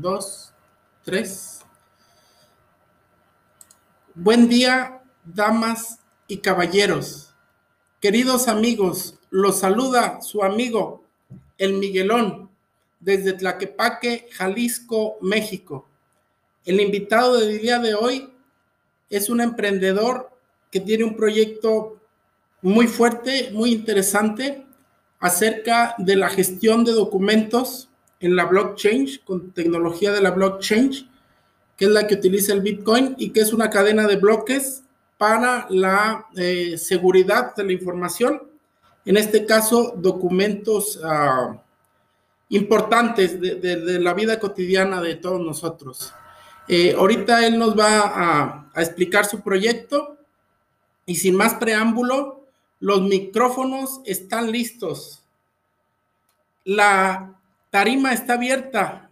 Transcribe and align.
dos, 0.00 0.52
tres. 1.02 1.60
Buen 4.14 4.48
día, 4.48 5.02
damas 5.24 5.98
y 6.28 6.38
caballeros. 6.38 7.34
Queridos 8.00 8.46
amigos, 8.46 9.18
los 9.30 9.58
saluda 9.58 10.20
su 10.22 10.44
amigo, 10.44 11.04
el 11.56 11.74
Miguelón, 11.74 12.48
desde 13.00 13.32
Tlaquepaque, 13.32 14.28
Jalisco, 14.32 15.18
México. 15.20 15.88
El 16.64 16.80
invitado 16.80 17.36
del 17.38 17.60
día 17.60 17.80
de 17.80 17.94
hoy 17.94 18.32
es 19.10 19.28
un 19.28 19.40
emprendedor 19.40 20.30
que 20.70 20.78
tiene 20.78 21.04
un 21.04 21.16
proyecto 21.16 22.00
muy 22.62 22.86
fuerte, 22.86 23.50
muy 23.52 23.72
interesante 23.72 24.64
acerca 25.18 25.96
de 25.98 26.14
la 26.14 26.28
gestión 26.28 26.84
de 26.84 26.92
documentos 26.92 27.87
en 28.20 28.36
la 28.36 28.44
blockchain, 28.46 29.08
con 29.24 29.52
tecnología 29.52 30.12
de 30.12 30.20
la 30.20 30.30
blockchain, 30.30 30.92
que 31.76 31.84
es 31.84 31.90
la 31.90 32.06
que 32.06 32.16
utiliza 32.16 32.52
el 32.52 32.60
Bitcoin 32.60 33.14
y 33.18 33.30
que 33.30 33.40
es 33.40 33.52
una 33.52 33.70
cadena 33.70 34.06
de 34.06 34.16
bloques 34.16 34.82
para 35.16 35.66
la 35.70 36.26
eh, 36.36 36.76
seguridad 36.76 37.54
de 37.54 37.64
la 37.64 37.72
información. 37.72 38.42
En 39.04 39.16
este 39.16 39.46
caso, 39.46 39.94
documentos 39.96 41.00
ah, 41.04 41.62
importantes 42.48 43.40
de, 43.40 44.00
la 44.00 44.14
vida 44.14 44.40
cotidiana 44.40 45.00
de 45.00 45.16
todos 45.16 45.40
nosotros. 45.40 46.12
Eh, 46.66 46.94
ahorita 46.98 47.46
él 47.46 47.58
nos 47.58 47.78
va 47.78 48.00
a, 48.00 48.70
a 48.74 48.82
explicar 48.82 49.24
su 49.24 49.40
proyecto 49.40 50.16
y 51.06 51.14
sin 51.14 51.36
más 51.36 51.54
preámbulo, 51.54 52.44
los 52.80 53.02
micrófonos 53.02 54.00
están 54.04 54.52
listos. 54.52 55.22
La 56.64 57.37
tarima 57.70 58.12
está 58.12 58.34
abierta. 58.34 59.10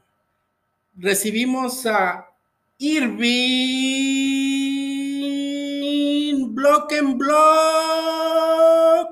Recibimos 0.96 1.86
a 1.86 2.30
Irving 2.78 3.26
Block 6.54 6.92
en 6.92 7.18
Block 7.18 9.10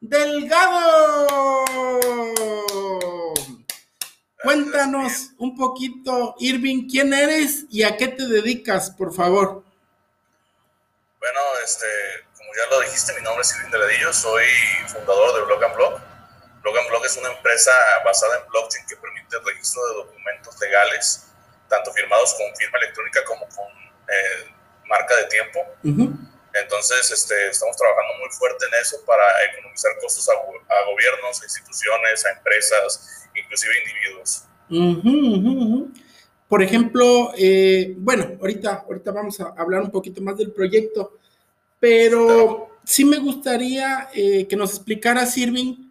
Delgado. 0.00 1.26
Cuéntanos 4.42 5.32
un 5.38 5.54
poquito, 5.56 6.34
Irving, 6.40 6.88
quién 6.90 7.12
eres 7.12 7.66
y 7.70 7.82
a 7.82 7.96
qué 7.96 8.08
te 8.08 8.26
dedicas, 8.26 8.90
por 8.90 9.14
favor. 9.14 9.62
Bueno, 11.18 11.40
este, 11.62 11.86
como 12.36 12.48
ya 12.54 12.74
lo 12.74 12.80
dijiste, 12.80 13.12
mi 13.14 13.22
nombre 13.22 13.42
es 13.42 13.54
Irving 13.54 13.70
Deladillo, 13.70 14.12
soy 14.12 14.44
fundador 14.88 15.34
de 15.36 15.44
Block 15.44 15.62
and 15.62 15.76
Block. 15.76 16.09
Block 16.62 17.04
es 17.04 17.16
una 17.16 17.30
empresa 17.32 17.72
basada 18.04 18.38
en 18.38 18.48
blockchain 18.50 18.86
que 18.86 18.96
permite 18.96 19.36
el 19.36 19.44
registro 19.44 19.86
de 19.88 19.94
documentos 19.94 20.60
legales, 20.60 21.26
tanto 21.68 21.92
firmados 21.92 22.34
con 22.34 22.54
firma 22.56 22.78
electrónica 22.78 23.24
como 23.24 23.48
con 23.48 23.66
eh, 24.08 24.54
marca 24.86 25.16
de 25.16 25.24
tiempo. 25.24 25.60
Entonces, 26.52 27.10
este, 27.12 27.48
estamos 27.48 27.76
trabajando 27.76 28.14
muy 28.18 28.28
fuerte 28.30 28.66
en 28.66 28.82
eso 28.82 28.96
para 29.06 29.24
economizar 29.52 29.92
costos 30.00 30.28
a, 30.28 30.34
gobiernos, 30.90 31.40
a 31.40 31.44
instituciones, 31.44 32.26
a 32.26 32.32
empresas, 32.32 33.28
inclusive 33.34 33.72
individuos. 33.78 34.44
Por 36.48 36.62
ejemplo, 36.62 37.32
eh, 37.38 37.94
bueno, 37.96 38.36
ahorita, 38.40 38.84
ahorita 38.86 39.12
vamos 39.12 39.40
a 39.40 39.54
hablar 39.56 39.82
un 39.82 39.90
poquito 39.92 40.20
más 40.20 40.36
del 40.36 40.50
proyecto, 40.50 41.18
pero 41.78 42.80
sí 42.84 43.04
me 43.04 43.18
gustaría 43.18 44.08
eh, 44.12 44.48
que 44.48 44.56
nos 44.56 44.74
explicara, 44.74 45.24
Irving, 45.36 45.89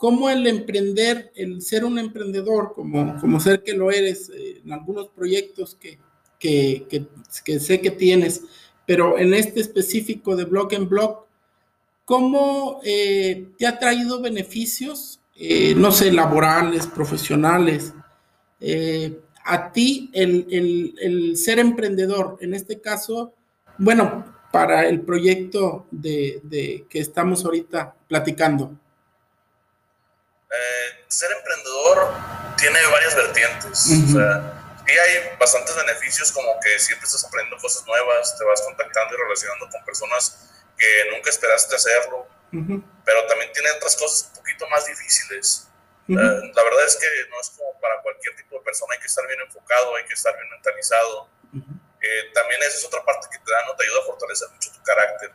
cómo 0.00 0.30
el 0.30 0.46
emprender, 0.46 1.30
el 1.34 1.60
ser 1.60 1.84
un 1.84 1.98
emprendedor, 1.98 2.72
como, 2.74 3.20
como 3.20 3.38
ser 3.38 3.62
que 3.62 3.74
lo 3.74 3.90
eres, 3.90 4.30
eh, 4.30 4.62
en 4.64 4.72
algunos 4.72 5.08
proyectos 5.08 5.74
que, 5.74 5.98
que, 6.38 6.86
que, 7.44 7.60
sé 7.60 7.82
que 7.82 7.90
tienes, 7.90 8.44
pero 8.86 9.18
en 9.18 9.34
este 9.34 9.60
específico 9.60 10.36
de 10.36 10.46
Block 10.46 10.72
en 10.72 10.88
Block, 10.88 11.26
¿cómo 12.06 12.80
te 12.82 13.66
ha 13.66 13.78
traído 13.78 14.22
beneficios, 14.22 15.20
no 15.76 15.92
sé, 15.92 16.10
laborales, 16.10 16.86
profesionales? 16.86 17.92
a 19.44 19.72
ti 19.72 20.10
el, 20.12 21.36
ser 21.36 21.58
emprendedor, 21.58 22.38
en 22.40 22.54
este 22.54 22.80
caso, 22.80 23.34
bueno, 23.78 24.24
para 24.52 24.88
el 24.88 25.00
proyecto 25.02 25.86
de, 25.90 26.86
que 26.88 26.98
estamos 27.00 27.44
ahorita 27.44 27.94
platicando? 28.08 28.78
Eh, 30.50 31.04
ser 31.08 31.30
emprendedor 31.32 32.12
tiene 32.56 32.78
varias 32.90 33.14
vertientes. 33.14 33.86
O 33.86 34.12
sea, 34.12 34.74
sí 34.86 34.98
hay 34.98 35.36
bastantes 35.38 35.76
beneficios, 35.76 36.32
como 36.32 36.58
que 36.60 36.78
siempre 36.78 37.06
estás 37.06 37.24
aprendiendo 37.24 37.60
cosas 37.62 37.86
nuevas, 37.86 38.36
te 38.36 38.44
vas 38.44 38.60
contactando 38.62 39.14
y 39.14 39.18
relacionando 39.18 39.68
con 39.68 39.84
personas 39.84 40.50
que 40.76 41.10
nunca 41.12 41.30
esperaste 41.30 41.76
hacerlo, 41.76 42.26
pero 43.04 43.26
también 43.26 43.52
tiene 43.52 43.70
otras 43.72 43.96
cosas 43.96 44.28
un 44.30 44.36
poquito 44.36 44.66
más 44.68 44.86
difíciles 44.86 45.70
la 46.16 46.64
verdad 46.64 46.86
es 46.86 46.96
que 46.96 47.06
no 47.30 47.40
es 47.40 47.50
como 47.50 47.78
para 47.80 48.00
cualquier 48.02 48.34
tipo 48.36 48.58
de 48.58 48.64
persona, 48.64 48.94
hay 48.94 49.00
que 49.00 49.06
estar 49.06 49.26
bien 49.26 49.40
enfocado, 49.40 49.94
hay 49.96 50.04
que 50.04 50.14
estar 50.14 50.34
bien 50.36 50.50
mentalizado. 50.50 51.28
Eh, 52.02 52.32
también 52.34 52.60
esa 52.62 52.78
es 52.78 52.84
otra 52.84 53.04
parte 53.04 53.28
que 53.30 53.38
te 53.38 53.50
da, 53.50 53.64
¿no? 53.66 53.76
te 53.76 53.84
ayuda 53.84 54.00
a 54.00 54.06
fortalecer 54.06 54.48
mucho 54.50 54.72
tu 54.72 54.82
carácter, 54.82 55.32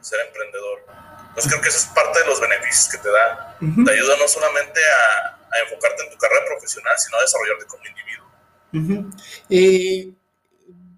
ser 0.00 0.20
emprendedor. 0.26 0.84
Entonces 1.28 1.50
creo 1.50 1.62
que 1.62 1.68
esa 1.68 1.78
es 1.78 1.86
parte 1.94 2.20
de 2.20 2.26
los 2.26 2.40
beneficios 2.40 2.88
que 2.90 2.98
te 2.98 3.08
da. 3.08 3.56
Te 3.58 3.92
ayuda 3.92 4.16
no 4.18 4.28
solamente 4.28 4.80
a, 4.80 5.62
enfocarte 5.64 6.04
en 6.04 6.10
tu 6.12 6.18
carrera 6.18 6.42
profesional, 6.46 6.94
sino 6.98 7.18
a 7.18 7.22
desarrollarte 7.22 7.66
como 7.66 7.82
individuo. 7.86 9.10
Eh, 9.48 10.12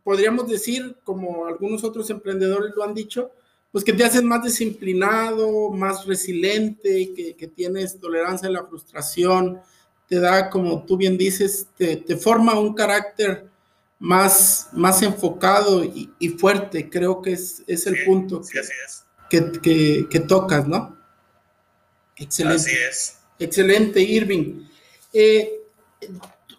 podríamos 0.05 0.49
decir, 0.49 0.97
como 1.05 1.47
algunos 1.47 1.85
otros 1.85 2.09
emprendedores 2.11 2.73
lo 2.75 2.85
han 2.85 2.95
dicho, 2.95 3.33
pues 3.71 3.85
que 3.85 3.95
te 3.95 4.05
haces 4.05 4.23
más 4.23 4.43
disciplinado, 4.43 5.71
más 5.71 6.05
resiliente, 6.07 7.13
que, 7.15 7.35
que, 7.35 7.49
tienes 7.49 7.99
tolerancia 7.99 8.49
a 8.49 8.53
la 8.53 8.67
frustración, 8.67 9.63
te 10.07 10.21
da, 10.21 10.51
como 10.51 10.85
tú 10.85 10.99
bien 10.99 11.17
dices, 11.17 11.69
te, 11.77 11.97
te 11.97 12.17
forma 12.17 12.59
un 12.61 12.75
carácter 12.75 13.49
más, 14.03 14.69
más 14.73 15.01
enfocado 15.03 15.85
y, 15.85 16.11
y 16.19 16.31
fuerte. 16.31 16.91
Creo 16.91 17.23
que 17.23 17.35
es, 17.35 17.63
es 17.69 17.87
el 17.87 18.05
punto 18.05 18.43
que, 19.31 19.53
que, 19.63 20.09
que, 20.11 20.21
tocas, 20.21 20.67
¿no? 20.67 20.99
Excelente. 22.17 22.63
Así 22.63 22.73
es. 22.91 23.19
Excelente, 23.39 24.01
Irving. 24.01 24.67
Eh, 25.13 25.53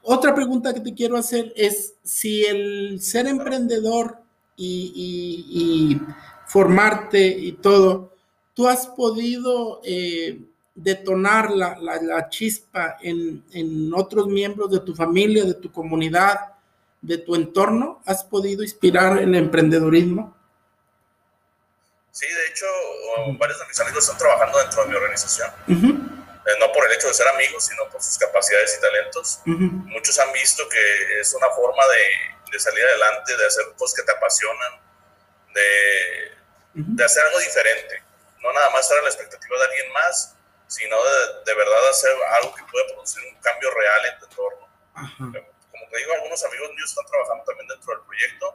otra 0.03 0.33
pregunta 0.33 0.73
que 0.73 0.79
te 0.79 0.93
quiero 0.93 1.17
hacer 1.17 1.51
es 1.57 1.95
si 2.01 2.45
el 2.45 3.01
ser 3.01 3.27
emprendedor 3.27 4.19
y, 4.55 5.49
y 5.49 6.01
formarte 6.47 7.27
y 7.27 7.51
todo, 7.51 8.13
¿tú 8.53 8.69
has 8.69 8.87
podido 8.87 9.81
eh, 9.83 10.39
detonar 10.75 11.51
la, 11.51 11.77
la, 11.77 12.29
chispa 12.29 12.95
en, 13.01 13.43
en, 13.51 13.93
otros 13.93 14.27
miembros 14.27 14.71
de 14.71 14.79
tu 14.79 14.95
familia, 14.95 15.43
de 15.43 15.55
tu 15.55 15.69
comunidad, 15.71 16.52
de 17.03 17.19
tu 17.19 17.35
entorno? 17.35 18.01
¿Has 18.05 18.23
podido 18.23 18.63
inspirar 18.63 19.19
el 19.19 19.35
emprendedurismo? 19.35 20.35
Sí, 22.11 22.25
de 22.27 22.47
hecho, 22.47 22.65
varios 23.37 23.59
de 23.59 23.67
mis 23.67 23.79
amigos 23.79 24.03
están 24.03 24.17
trabajando 24.17 24.57
dentro 24.59 24.83
de 24.83 24.89
mi 24.89 24.95
organización. 24.95 25.51
Eh, 25.67 26.51
no 26.59 26.71
por 26.73 26.85
el 26.85 26.93
hecho 26.93 27.07
de 27.07 27.13
ser 27.13 27.27
amigos, 27.27 27.65
sino 27.65 27.89
por 27.89 28.01
sus 28.01 28.17
capacidades 28.17 28.75
y 28.77 28.81
talentos. 28.81 29.39
Muchos 29.45 30.17
han 30.19 30.31
visto 30.33 30.67
que 30.67 31.19
es 31.19 31.33
una 31.33 31.49
forma 31.51 31.83
de, 31.87 32.51
de 32.51 32.59
salir 32.59 32.83
adelante, 32.83 33.37
de 33.37 33.45
hacer 33.45 33.65
cosas 33.77 33.95
que 33.95 34.03
te 34.03 34.11
apasionan, 34.11 34.79
de 35.53 36.33
de 36.73 37.03
hacer 37.03 37.23
algo 37.23 37.39
diferente. 37.39 38.03
No 38.41 38.51
nada 38.51 38.69
más 38.71 38.81
estar 38.81 38.97
a 38.97 39.01
la 39.03 39.09
expectativa 39.09 39.57
de 39.57 39.65
alguien 39.65 39.93
más, 39.93 40.35
sino 40.67 40.97
de, 40.97 41.43
de 41.45 41.55
verdad 41.55 41.89
hacer 41.89 42.11
algo 42.41 42.55
que 42.55 42.63
pueda 42.63 42.85
producir 42.87 43.23
un 43.31 43.39
cambio 43.41 43.69
real 43.71 44.05
en 44.05 44.19
tu 44.19 44.25
entorno. 44.25 45.52
Digo, 45.97 46.13
algunos 46.13 46.43
amigos 46.43 46.69
míos 46.75 46.89
están 46.89 47.05
trabajando 47.05 47.43
también 47.45 47.67
dentro 47.67 47.93
del 47.93 48.03
proyecto, 48.05 48.45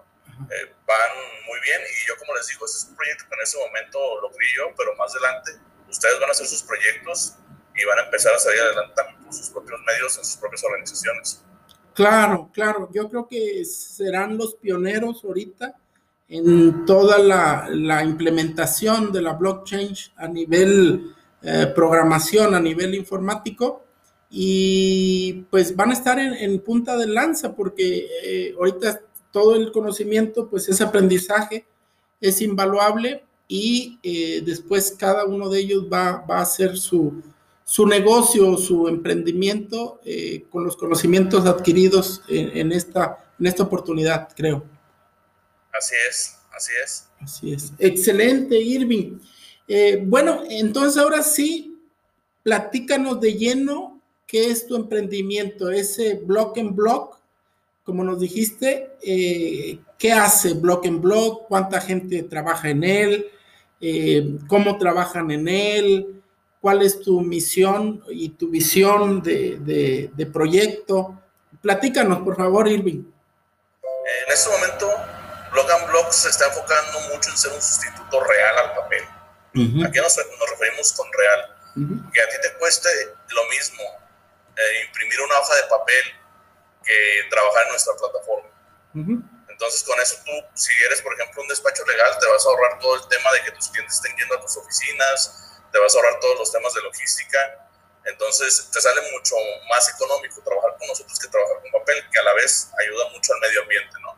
eh, 0.50 0.74
van 0.86 1.12
muy 1.46 1.58
bien 1.60 1.80
y 1.82 2.06
yo 2.06 2.16
como 2.18 2.34
les 2.34 2.46
digo, 2.46 2.66
este 2.66 2.78
es 2.78 2.84
un 2.90 2.96
proyecto 2.96 3.24
que 3.28 3.34
en 3.34 3.42
ese 3.42 3.58
momento 3.58 3.98
lo 4.20 4.30
creí 4.30 4.48
yo, 4.56 4.70
pero 4.76 4.94
más 4.96 5.14
adelante 5.14 5.52
ustedes 5.88 6.18
van 6.20 6.28
a 6.28 6.32
hacer 6.32 6.46
sus 6.46 6.62
proyectos 6.62 7.34
y 7.74 7.84
van 7.84 7.98
a 7.98 8.02
empezar 8.02 8.34
a 8.34 8.38
salir 8.38 8.60
adelante 8.60 8.94
también 8.94 9.24
por 9.24 9.32
sus 9.34 9.50
propios 9.50 9.80
medios 9.86 10.18
en 10.18 10.24
sus 10.24 10.36
propias 10.36 10.64
organizaciones. 10.64 11.44
Claro, 11.94 12.50
claro, 12.52 12.88
yo 12.92 13.08
creo 13.08 13.26
que 13.26 13.64
serán 13.64 14.38
los 14.38 14.54
pioneros 14.54 15.24
ahorita 15.24 15.74
en 16.28 16.84
toda 16.84 17.18
la, 17.18 18.04
implementación 18.04 19.10
de 19.10 19.22
la 19.22 19.32
blockchain 19.32 19.94
a 20.16 20.28
nivel 20.28 21.14
eh, 21.42 21.72
programación, 21.74 22.54
a 22.54 22.60
nivel 22.60 22.94
informático, 22.94 23.84
y 24.30 25.44
pues 25.50 25.74
van 25.74 25.90
a 25.90 25.94
estar 25.94 26.18
en, 26.18 26.60
punta 26.60 26.96
de 26.96 27.06
lanza 27.06 27.54
porque 27.54 28.08
eh, 28.22 28.54
ahorita 28.58 29.00
todo 29.32 29.56
el 29.56 29.72
conocimiento, 29.72 30.48
pues 30.48 30.68
ese 30.68 30.84
aprendizaje 30.84 31.66
es 32.20 32.40
invaluable 32.42 33.24
y 33.46 33.98
eh, 34.02 34.42
después 34.44 34.94
cada 34.98 35.24
uno 35.24 35.48
de 35.48 35.60
ellos 35.60 35.86
va, 35.90 36.24
a 36.28 36.40
hacer 36.40 36.76
su, 36.76 37.22
su 37.64 37.86
negocio, 37.86 38.58
su 38.58 38.88
emprendimiento 38.88 40.00
eh, 40.04 40.44
con 40.50 40.64
los 40.64 40.76
conocimientos 40.76 41.46
adquiridos 41.46 42.22
en, 42.28 42.72
esta, 42.72 43.32
en 43.38 43.46
esta 43.46 43.62
oportunidad, 43.62 44.28
creo. 44.36 44.64
Así 45.72 45.94
es, 46.08 46.36
así 46.54 46.72
es. 46.84 47.08
Así 47.20 47.52
es. 47.52 47.72
Excelente, 47.78 48.60
Irving. 48.60 49.18
Bueno, 50.06 50.42
entonces 50.48 51.00
ahora 51.00 51.22
sí, 51.22 51.78
platícanos 52.42 53.20
de 53.20 53.34
lleno 53.34 53.97
qué 54.28 54.50
es 54.50 54.68
tu 54.68 54.76
emprendimiento, 54.76 55.70
ese 55.70 56.14
block 56.14 56.56
en 56.58 56.76
block, 56.76 57.18
como 57.82 58.04
nos 58.04 58.20
dijiste, 58.20 58.92
eh, 59.02 59.80
¿qué 59.98 60.12
hace 60.12 60.52
block 60.52 60.86
en 60.86 61.00
block? 61.00 61.48
¿Cuánta 61.48 61.80
gente 61.80 62.22
trabaja 62.22 62.70
en 62.70 62.84
él? 62.84 63.26
¿Cómo 64.46 64.78
trabajan 64.78 65.30
en 65.32 65.48
él? 65.48 66.18
cuál 66.60 66.82
es 66.82 67.00
tu 67.00 67.20
misión 67.20 68.04
y 68.08 68.30
tu 68.30 68.50
visión 68.50 69.22
de, 69.22 70.30
proyecto. 70.32 71.20
Platícanos, 71.62 72.20
por 72.20 72.36
favor, 72.36 72.68
Irving. 72.68 73.04
En 74.26 74.32
este 74.32 74.50
momento, 74.50 74.90
Logan 75.54 75.86
Block 75.88 76.10
se 76.10 76.28
está 76.28 76.46
enfocando 76.46 77.00
mucho 77.12 77.30
en 77.30 77.36
ser 77.36 77.52
un 77.52 77.62
sustituto 77.62 78.20
real 78.22 78.58
al 78.58 78.74
papel. 78.74 79.04
¿A 79.86 79.90
qué 79.90 80.00
nos, 80.00 80.16
referimos 80.16 80.92
con 80.92 81.06
real? 81.12 82.10
Que 82.12 82.20
a 82.20 82.28
ti 82.28 82.36
te 82.42 82.58
cueste 82.58 82.88
lo 83.30 83.44
mismo 83.50 83.82
eh, 84.58 84.84
imprimir 84.86 85.20
una 85.20 85.38
hoja 85.38 85.54
de 85.54 85.62
papel 85.64 86.04
que 86.84 87.26
trabajar 87.30 87.62
en 87.64 87.70
nuestra 87.70 87.94
plataforma. 87.94 88.48
Entonces, 89.48 89.82
con 89.84 90.00
eso 90.00 90.16
tú, 90.24 90.32
si 90.54 90.72
eres, 90.86 91.02
por 91.02 91.14
ejemplo, 91.14 91.42
un 91.42 91.48
despacho 91.48 91.84
legal, 91.86 92.16
te 92.18 92.26
vas 92.26 92.44
a 92.44 92.48
ahorrar 92.48 92.78
todo 92.78 92.96
el 92.96 93.06
tema 93.08 93.30
de 93.32 93.42
que 93.42 93.52
tus 93.52 93.68
clientes 93.68 93.94
estén 93.96 94.16
yendo 94.16 94.34
a 94.34 94.40
tus 94.40 94.56
oficinas, 94.56 95.60
te 95.70 95.78
vas 95.78 95.94
a 95.94 95.98
ahorrar 95.98 96.18
todos 96.20 96.38
los 96.38 96.52
temas 96.52 96.74
de 96.74 96.82
logística. 96.82 97.38
Entonces 98.04 98.70
te 98.72 98.80
sale 98.80 99.00
mucho 99.12 99.34
más 99.68 99.88
económico 99.94 100.40
trabajar 100.42 100.76
con 100.78 100.88
nosotros 100.88 101.18
que 101.18 101.28
trabajar 101.28 101.60
con 101.60 101.70
papel, 101.72 102.02
que 102.10 102.18
a 102.18 102.22
la 102.22 102.34
vez 102.34 102.70
ayuda 102.78 103.10
mucho 103.10 103.34
al 103.34 103.40
medio 103.40 103.62
ambiente, 103.62 103.94
¿no? 104.00 104.16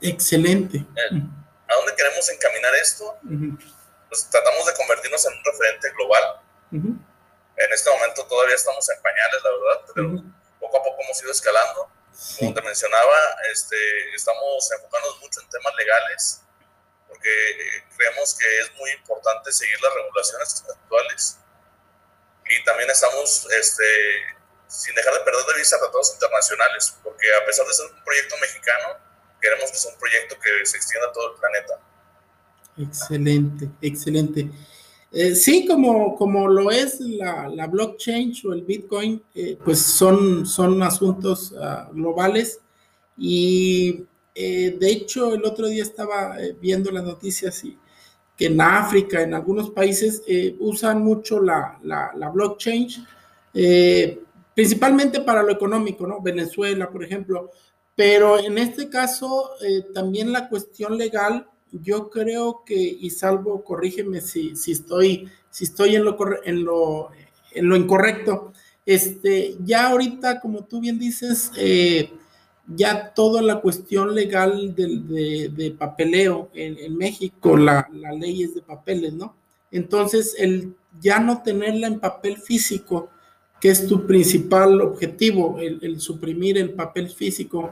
Excelente. 0.00 0.78
Eh, 0.78 1.22
¿A 1.68 1.74
dónde 1.74 1.94
queremos 1.96 2.28
encaminar 2.30 2.74
esto? 2.76 3.18
Pues 4.08 4.30
tratamos 4.30 4.66
de 4.66 4.74
convertirnos 4.74 5.26
en 5.26 5.32
un 5.32 5.44
referente 5.44 5.90
global. 5.92 6.40
En 7.56 7.72
este 7.72 7.90
momento 7.90 8.26
todavía 8.26 8.54
estamos 8.54 8.88
en 8.90 9.00
pañales, 9.02 9.42
la 9.42 9.50
verdad, 9.50 9.92
pero 9.94 10.10
poco 10.60 10.78
a 10.78 10.82
poco 10.82 11.02
hemos 11.02 11.22
ido 11.22 11.32
escalando. 11.32 11.90
Como 12.38 12.54
te 12.54 12.62
mencionaba, 12.62 13.18
este, 13.52 13.76
estamos 14.14 14.70
enfocándonos 14.72 15.20
mucho 15.20 15.40
en 15.40 15.48
temas 15.50 15.74
legales 15.76 16.42
porque 17.08 17.28
eh, 17.28 17.84
creemos 17.96 18.34
que 18.34 18.58
es 18.60 18.74
muy 18.76 18.90
importante 18.90 19.52
seguir 19.52 19.80
las 19.80 19.94
regulaciones 19.94 20.64
actuales 20.68 21.38
y 22.48 22.64
también 22.64 22.90
estamos 22.90 23.46
este, 23.50 23.84
sin 24.68 24.94
dejar 24.94 25.14
de 25.14 25.20
perder 25.20 25.44
de 25.46 25.58
vista 25.58 25.78
tratados 25.78 26.12
internacionales, 26.14 26.94
porque 27.02 27.26
a 27.34 27.44
pesar 27.44 27.66
de 27.66 27.74
ser 27.74 27.86
un 27.86 28.04
proyecto 28.04 28.36
mexicano, 28.38 28.98
queremos 29.40 29.70
que 29.70 29.78
sea 29.78 29.92
un 29.92 29.98
proyecto 29.98 30.38
que 30.38 30.66
se 30.66 30.76
extienda 30.76 31.08
a 31.08 31.12
todo 31.12 31.34
el 31.34 31.40
planeta. 31.40 31.80
Excelente, 32.78 33.68
excelente. 33.82 34.50
Eh, 35.12 35.34
sí, 35.34 35.66
como, 35.66 36.14
como 36.16 36.48
lo 36.48 36.70
es 36.70 37.00
la, 37.00 37.48
la 37.48 37.66
blockchain 37.66 38.34
o 38.44 38.52
el 38.52 38.62
Bitcoin, 38.62 39.22
eh, 39.34 39.56
pues 39.64 39.80
son, 39.80 40.44
son 40.46 40.82
asuntos 40.82 41.52
uh, 41.52 41.94
globales 41.94 42.60
y 43.16 44.04
eh, 44.38 44.76
de 44.78 44.90
hecho, 44.90 45.34
el 45.34 45.44
otro 45.46 45.66
día 45.66 45.82
estaba 45.82 46.38
eh, 46.38 46.54
viendo 46.60 46.90
las 46.90 47.04
noticias 47.04 47.64
y 47.64 47.78
que 48.36 48.46
en 48.46 48.60
África, 48.60 49.22
en 49.22 49.32
algunos 49.32 49.70
países, 49.70 50.22
eh, 50.28 50.54
usan 50.60 51.02
mucho 51.02 51.40
la, 51.40 51.78
la, 51.82 52.28
blockchain, 52.28 52.88
principalmente 54.54 55.20
para 55.22 55.42
lo 55.42 55.52
económico, 55.52 56.06
¿no? 56.06 56.20
Venezuela, 56.20 56.90
por 56.90 57.02
ejemplo. 57.02 57.50
Pero 57.94 58.38
en 58.38 58.58
este 58.58 58.90
caso, 58.90 59.52
también 59.94 60.32
la 60.32 60.50
cuestión 60.50 60.98
legal, 60.98 61.48
yo 61.72 62.10
creo 62.10 62.62
que, 62.64 62.74
y 62.74 63.10
salvo, 63.10 63.62
corrígeme 63.64 64.20
si, 64.20 64.56
si 64.56 64.72
estoy, 64.72 65.28
si 65.50 65.64
estoy 65.64 65.96
en, 65.96 66.04
lo, 66.04 66.16
en, 66.44 66.64
lo, 66.64 67.10
en 67.52 67.68
lo 67.68 67.76
incorrecto, 67.76 68.52
este, 68.84 69.56
ya 69.64 69.88
ahorita, 69.88 70.40
como 70.40 70.64
tú 70.64 70.80
bien 70.80 70.98
dices, 70.98 71.50
ya 72.68 73.12
toda 73.14 73.42
la 73.42 73.60
cuestión 73.60 74.14
legal 74.14 74.74
de, 74.74 75.76
papeleo 75.78 76.50
en, 76.54 76.96
México, 76.96 77.56
la, 77.56 77.88
ley 78.18 78.44
es 78.44 78.54
de 78.54 78.62
papeles, 78.62 79.12
¿no? 79.12 79.34
Entonces, 79.72 80.36
el 80.38 80.74
ya 81.00 81.18
no 81.18 81.42
tenerla 81.42 81.86
en 81.86 82.00
papel 82.00 82.36
físico, 82.36 83.10
que 83.60 83.70
es 83.70 83.86
tu 83.86 84.06
principal 84.06 84.80
objetivo, 84.80 85.58
el, 85.60 86.00
suprimir 86.00 86.58
el 86.58 86.70
papel 86.70 87.10
físico, 87.10 87.70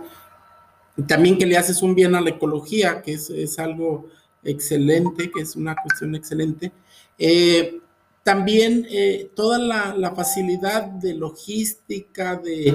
también 1.06 1.38
que 1.38 1.46
le 1.46 1.56
haces 1.56 1.82
un 1.82 1.94
bien 1.94 2.14
a 2.14 2.20
la 2.20 2.30
ecología, 2.30 3.02
que 3.02 3.14
es, 3.14 3.30
es 3.30 3.58
algo 3.58 4.08
excelente, 4.44 5.30
que 5.30 5.42
es 5.42 5.56
una 5.56 5.74
cuestión 5.74 6.14
excelente. 6.14 6.72
Eh, 7.18 7.80
también 8.22 8.86
eh, 8.90 9.30
toda 9.34 9.58
la, 9.58 10.14
facilidad 10.14 10.84
de 10.84 11.14
logística, 11.14 12.36
de, 12.36 12.74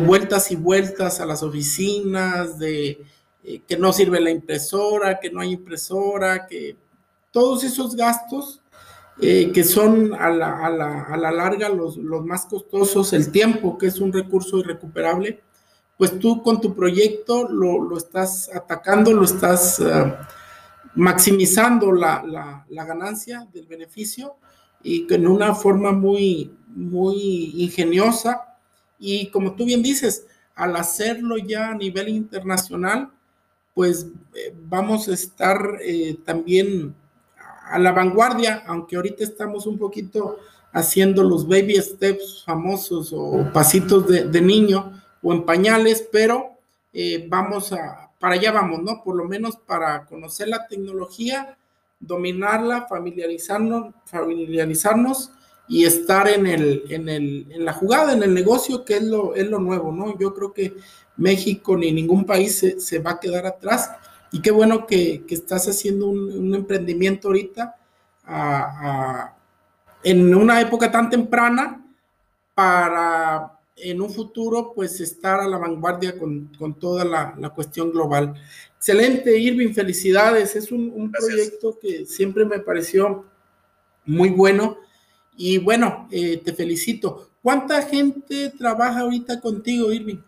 vueltas 0.00 0.50
y 0.50 0.56
vueltas 0.56 1.20
a 1.20 1.26
las 1.26 1.42
oficinas, 1.42 2.58
de 2.58 3.04
eh, 3.44 3.62
que 3.66 3.76
no 3.76 3.92
sirve 3.92 4.20
la 4.20 4.30
impresora, 4.30 5.20
que 5.20 5.30
no 5.30 5.40
hay 5.40 5.52
impresora, 5.52 6.46
que 6.46 6.76
todos 7.30 7.62
esos 7.64 7.94
gastos 7.94 8.60
que 9.20 9.64
son 9.64 10.14
a 10.14 10.30
la, 10.30 11.32
larga 11.32 11.68
los, 11.68 11.98
más 11.98 12.46
costosos, 12.46 13.12
el 13.12 13.32
tiempo, 13.32 13.76
que 13.76 13.86
es 13.86 13.98
un 13.98 14.12
recurso 14.12 14.58
irrecuperable, 14.58 15.40
pues 15.98 16.18
tú 16.18 16.42
con 16.42 16.60
tu 16.60 16.74
proyecto 16.74 17.46
lo, 17.48 17.98
estás 17.98 18.48
atacando, 18.54 19.12
lo 19.12 19.24
estás 19.24 19.82
maximizando 20.94 21.92
la, 21.92 22.64
la 22.68 22.84
ganancia 22.86 23.46
del 23.52 23.66
beneficio 23.66 24.36
y 24.82 25.12
en 25.12 25.26
una 25.26 25.54
forma 25.54 25.92
muy, 25.92 26.56
muy 26.68 27.52
ingeniosa. 27.56 28.56
Y 28.98 29.30
como 29.30 29.54
tú 29.54 29.64
bien 29.64 29.82
dices, 29.82 30.26
al 30.54 30.76
hacerlo 30.76 31.36
ya 31.38 31.70
a 31.70 31.74
nivel 31.74 32.08
internacional, 32.08 33.10
pues 33.74 34.06
eh, 34.34 34.54
vamos 34.68 35.08
a 35.08 35.14
estar 35.14 35.78
eh, 35.80 36.18
también 36.24 36.94
a 37.70 37.78
la 37.78 37.92
vanguardia, 37.92 38.64
aunque 38.66 38.96
ahorita 38.96 39.22
estamos 39.22 39.66
un 39.66 39.78
poquito 39.78 40.38
haciendo 40.72 41.22
los 41.22 41.46
baby 41.46 41.76
steps 41.76 42.42
famosos 42.44 43.12
o 43.12 43.48
pasitos 43.52 44.08
de, 44.08 44.40
niño 44.40 45.00
o 45.22 45.32
en 45.32 45.44
pañales, 45.44 46.08
pero 46.10 46.58
eh, 46.92 47.26
vamos 47.28 47.72
a, 47.72 48.10
para 48.18 48.34
allá 48.34 48.52
vamos, 48.52 48.82
¿no? 48.82 49.02
Por 49.02 49.16
lo 49.16 49.24
menos 49.24 49.56
para 49.56 50.04
conocer 50.06 50.48
la 50.48 50.66
tecnología 50.66 51.58
dominarla, 52.00 52.86
familiarizarnos, 52.86 53.94
familiarizarnos 54.04 55.32
y 55.66 55.84
estar 55.84 56.28
en, 56.28 56.46
el, 56.46 56.84
en, 56.88 57.08
el, 57.08 57.46
en 57.50 57.64
la 57.64 57.72
jugada, 57.72 58.12
en 58.12 58.22
el 58.22 58.32
negocio, 58.32 58.84
que 58.84 58.96
es 58.96 59.02
lo, 59.02 59.34
es 59.34 59.48
lo 59.48 59.58
nuevo, 59.58 59.92
¿no? 59.92 60.18
Yo 60.18 60.32
creo 60.34 60.52
que 60.52 60.74
México 61.16 61.76
ni 61.76 61.92
ningún 61.92 62.24
país 62.24 62.64
se, 62.78 62.98
va 63.00 63.12
a 63.12 63.20
quedar 63.20 63.46
atrás. 63.46 63.90
Y 64.30 64.40
qué 64.40 64.50
bueno 64.50 64.86
que, 64.86 65.24
estás 65.28 65.68
haciendo 65.68 66.06
un, 66.08 66.54
emprendimiento 66.54 67.28
ahorita 67.28 67.74
en 70.04 70.34
una 70.34 70.60
época 70.60 70.90
tan 70.90 71.10
temprana 71.10 71.84
para 72.54 73.57
en 73.82 74.00
un 74.00 74.12
futuro 74.12 74.72
pues 74.74 75.00
estar 75.00 75.40
a 75.40 75.48
la 75.48 75.58
vanguardia 75.58 76.18
con, 76.18 76.50
toda 76.78 77.04
la, 77.04 77.34
la, 77.38 77.50
cuestión 77.50 77.90
global. 77.90 78.34
Excelente, 78.76 79.36
Irving, 79.36 79.72
felicidades. 79.72 80.56
Es 80.56 80.70
un, 80.70 81.10
proyecto 81.12 81.78
que 81.80 82.06
siempre 82.06 82.44
me 82.44 82.60
pareció 82.60 83.24
muy 84.04 84.30
bueno 84.30 84.78
y 85.36 85.58
bueno, 85.58 86.08
eh, 86.10 86.40
te 86.44 86.52
felicito. 86.52 87.30
¿Cuánta 87.42 87.82
gente 87.82 88.52
trabaja 88.58 89.00
ahorita 89.00 89.40
contigo, 89.40 89.92
Irving? 89.92 90.20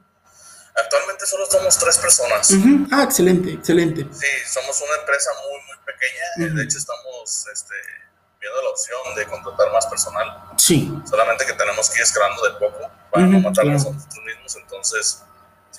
Actualmente 0.77 1.27
solo 1.27 1.47
somos 1.47 1.79
tres 1.79 1.99
personas. 1.99 2.53
Ah, 2.91 3.03
excelente, 3.05 3.53
excelente. 3.53 4.07
Sí, 4.13 4.27
somos 4.47 4.81
una 4.81 5.01
empresa 5.01 5.31
muy, 5.43 5.59
muy 5.67 5.77
pequeña. 5.85 6.55
De 6.55 6.65
hecho, 6.65 6.79
estamos 6.79 7.47
este, 7.53 7.75
viendo 8.41 8.63
la 8.63 8.71
opción 8.71 9.01
de 9.17 9.27
contratar 9.27 9.73
más 9.73 9.87
personal. 9.87 10.45
Sí. 10.57 10.93
Solamente 11.09 11.45
que 11.45 11.53
tenemos 11.53 11.91
que 11.91 11.97
ir 11.97 12.03
escalando 12.03 12.43
de 12.45 12.53
poco 12.59 12.91
para 13.11 13.27
no 13.27 13.41
matarnos 13.41 13.87
a 13.87 13.93
nosotros 13.93 14.25
mismos. 14.25 14.57
Entonces, 14.57 15.23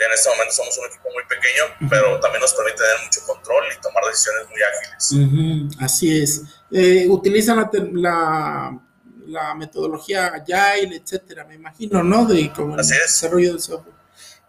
en 0.06 0.12
este 0.13 0.30
momento 0.30 0.53
somos 0.53 0.77
un 0.77 0.86
equipo 0.86 1.10
muy 1.13 1.24
pequeño, 1.25 1.89
pero 1.89 2.20
también 2.20 2.41
nos 2.41 2.53
permite 2.53 2.77
tener 2.77 3.06
mucho 3.06 3.22
control 3.25 3.63
y 3.72 3.82
tomar 3.82 4.03
decisiones 4.06 4.48
muy 4.50 4.62
ágiles. 4.62 5.75
Así 5.80 6.22
es. 6.22 6.44
Eh, 6.72 7.08
utilizan 7.08 7.70
la, 7.94 8.80
la, 9.27 9.56
metodología 9.56 10.27
Agile, 10.27 10.96
etcétera, 10.96 11.44
me 11.46 11.56
imagino, 11.56 12.03
¿no? 12.03 12.25
De 12.25 12.51
como 12.51 12.75
el 12.77 12.88
desarrollo 12.88 13.51
del 13.51 13.62
software. 13.62 13.96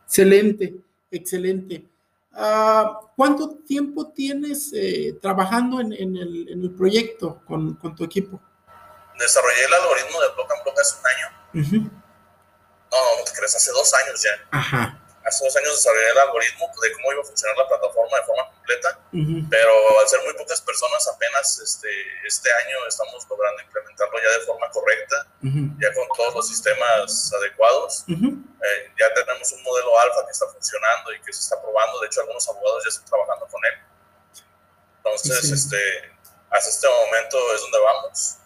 Excelente, 0.07 0.75
excelente. 1.11 1.85
Ah, 2.35 3.01
¿Cuánto 3.17 3.59
tiempo 3.67 4.11
tienes 4.13 4.73
eh, 4.73 5.19
trabajando 5.21 5.81
en, 5.81 5.93
el, 5.93 6.49
en, 6.49 6.63
el, 6.63 6.71
proyecto 6.75 7.43
con, 7.45 7.75
con, 7.75 7.95
tu 7.95 8.05
equipo? 8.05 8.41
desarrollé 9.19 9.65
el 9.67 9.75
algoritmo 9.75 10.21
de 10.21 10.29
block 10.35 10.53
and 10.53 10.63
block 10.65 10.81
hace 10.81 10.97
un 10.99 11.07
año. 11.07 11.91
No, 12.91 12.99
no 13.19 13.25
te 13.25 13.33
crees, 13.37 13.55
hace 13.55 13.71
dos 13.73 13.93
años 13.95 14.23
ya. 14.23 14.31
Ajá 14.51 15.02
hace 15.25 15.45
dos 15.45 15.57
años 15.57 15.77
desarrollé 15.77 16.11
el 16.11 16.19
algoritmo 16.19 16.71
de 16.83 16.93
cómo 16.93 17.13
iba 17.13 17.23
a 17.23 17.25
funcionar 17.25 17.57
la 17.57 17.69
plataforma 17.69 18.17
de 18.17 18.25
forma 18.25 18.51
completa, 18.51 18.99
pero 19.51 20.01
al 20.01 20.09
ser 20.09 20.21
muy 20.25 20.35
pocas 20.35 20.61
personas, 20.61 21.07
apenas 21.09 21.59
este, 21.59 21.89
este 22.27 22.51
año 22.53 22.87
estamos 22.89 23.27
logrando 23.29 23.63
implementarlo 23.63 24.19
ya 24.19 24.39
de 24.39 24.47
forma 24.47 24.71
correcta, 24.71 25.27
ya 25.79 25.95
con 25.95 26.09
todos 26.17 26.35
los 26.35 26.49
sistemas 26.49 27.33
adecuados. 27.33 28.05
Eh, 28.09 28.93
ya 28.99 29.13
tenemos 29.15 29.51
un 29.53 29.63
modelo 29.63 29.99
alfa 30.01 30.25
que 30.25 30.33
está 30.33 30.47
funcionando 30.47 31.13
y 31.13 31.21
que 31.21 31.33
se 31.33 31.41
está 31.41 31.61
probando, 31.61 32.01
de 32.01 32.07
hecho 32.07 32.21
algunos 32.21 32.49
abogados 32.49 32.85
ya 32.85 32.89
están 32.91 33.07
trabajando 33.07 33.47
con 33.47 33.61
él. 33.65 33.75
Entonces, 34.99 35.51
este, 35.51 36.13
hasta 36.51 36.71
este 36.71 36.89
momento 36.89 37.39
es 37.55 37.61
donde 37.63 37.79
vamos. 37.81 38.37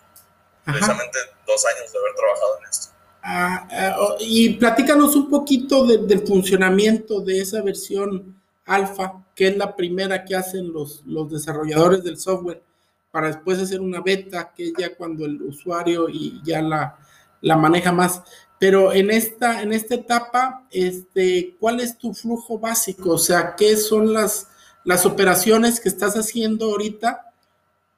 Precisamente 0.64 1.18
dos 1.46 1.64
años 1.66 1.92
de 1.92 1.98
haber 1.98 2.14
trabajado 2.14 2.58
en 2.58 2.64
esto. 2.64 2.95
Ah, 3.28 3.66
ah, 3.72 3.96
y 4.20 4.50
platícanos 4.50 5.16
un 5.16 5.28
poquito 5.28 5.84
del 5.84 6.20
funcionamiento 6.24 7.20
de 7.20 7.40
esa 7.40 7.60
versión 7.60 8.40
alfa, 8.64 9.24
que 9.34 9.48
es 9.48 9.56
la 9.56 9.74
primera 9.74 10.24
que 10.24 10.36
hacen 10.36 10.72
los, 10.72 11.02
los 11.06 11.28
desarrolladores 11.28 12.04
del 12.04 12.18
software, 12.18 12.62
para 13.10 13.26
después 13.26 13.58
hacer 13.58 13.80
una 13.80 14.00
beta, 14.00 14.52
que 14.54 14.68
es 14.68 14.74
ya 14.78 14.94
cuando 14.94 15.24
el 15.26 15.42
usuario 15.42 16.08
y 16.08 16.40
ya 16.44 16.62
la, 16.62 16.98
la 17.40 17.56
maneja 17.56 17.90
más. 17.90 18.22
Pero 18.60 18.92
en 18.92 19.10
esta, 19.10 19.60
en 19.60 19.72
esta 19.72 19.96
etapa, 19.96 20.64
este, 20.70 21.56
¿cuál 21.58 21.80
es 21.80 21.98
tu 21.98 22.14
flujo 22.14 22.60
básico? 22.60 23.14
O 23.14 23.18
sea, 23.18 23.56
¿qué 23.56 23.76
son 23.76 24.12
las, 24.12 24.50
las 24.84 25.04
operaciones 25.04 25.80
que 25.80 25.88
estás 25.88 26.14
haciendo 26.14 26.66
ahorita 26.66 27.32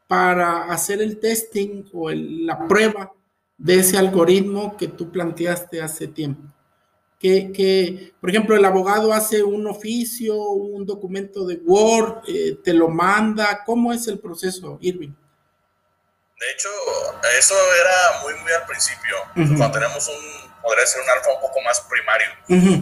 para 0.06 0.73
hacer 0.73 1.02
el 1.02 1.20
testing 1.20 1.85
o 1.92 2.11
la 2.11 2.66
prueba 2.66 3.12
de 3.58 3.80
ese 3.80 3.98
algoritmo 3.98 4.76
que 4.76 4.88
tú 4.88 5.10
planteaste 5.10 5.82
hace 5.82 6.06
tiempo. 6.06 6.42
Que, 7.18 7.50
que, 7.52 8.14
por 8.20 8.30
ejemplo, 8.30 8.54
el 8.54 8.64
abogado 8.64 9.12
hace 9.12 9.42
un 9.42 9.66
oficio, 9.66 10.36
un 10.36 10.86
documento 10.86 11.44
de 11.44 11.56
Word, 11.64 12.22
eh, 12.28 12.56
te 12.62 12.72
lo 12.72 12.88
manda. 12.88 13.64
¿Cómo 13.66 13.92
es 13.92 14.06
el 14.06 14.20
proceso, 14.20 14.78
Irving? 14.80 15.10
De 16.38 16.50
hecho, 16.52 16.68
eso 17.36 17.54
era 17.54 18.22
muy, 18.22 18.32
muy 18.40 18.52
al 18.52 18.64
principio, 18.66 19.16
cuando 19.34 19.72
tenemos 19.72 20.06
un, 20.06 20.52
podría 20.62 20.86
ser 20.86 21.02
un 21.02 21.10
alfa 21.10 21.34
un 21.34 21.40
poco 21.40 21.60
más 21.62 21.80
primario. 21.90 22.30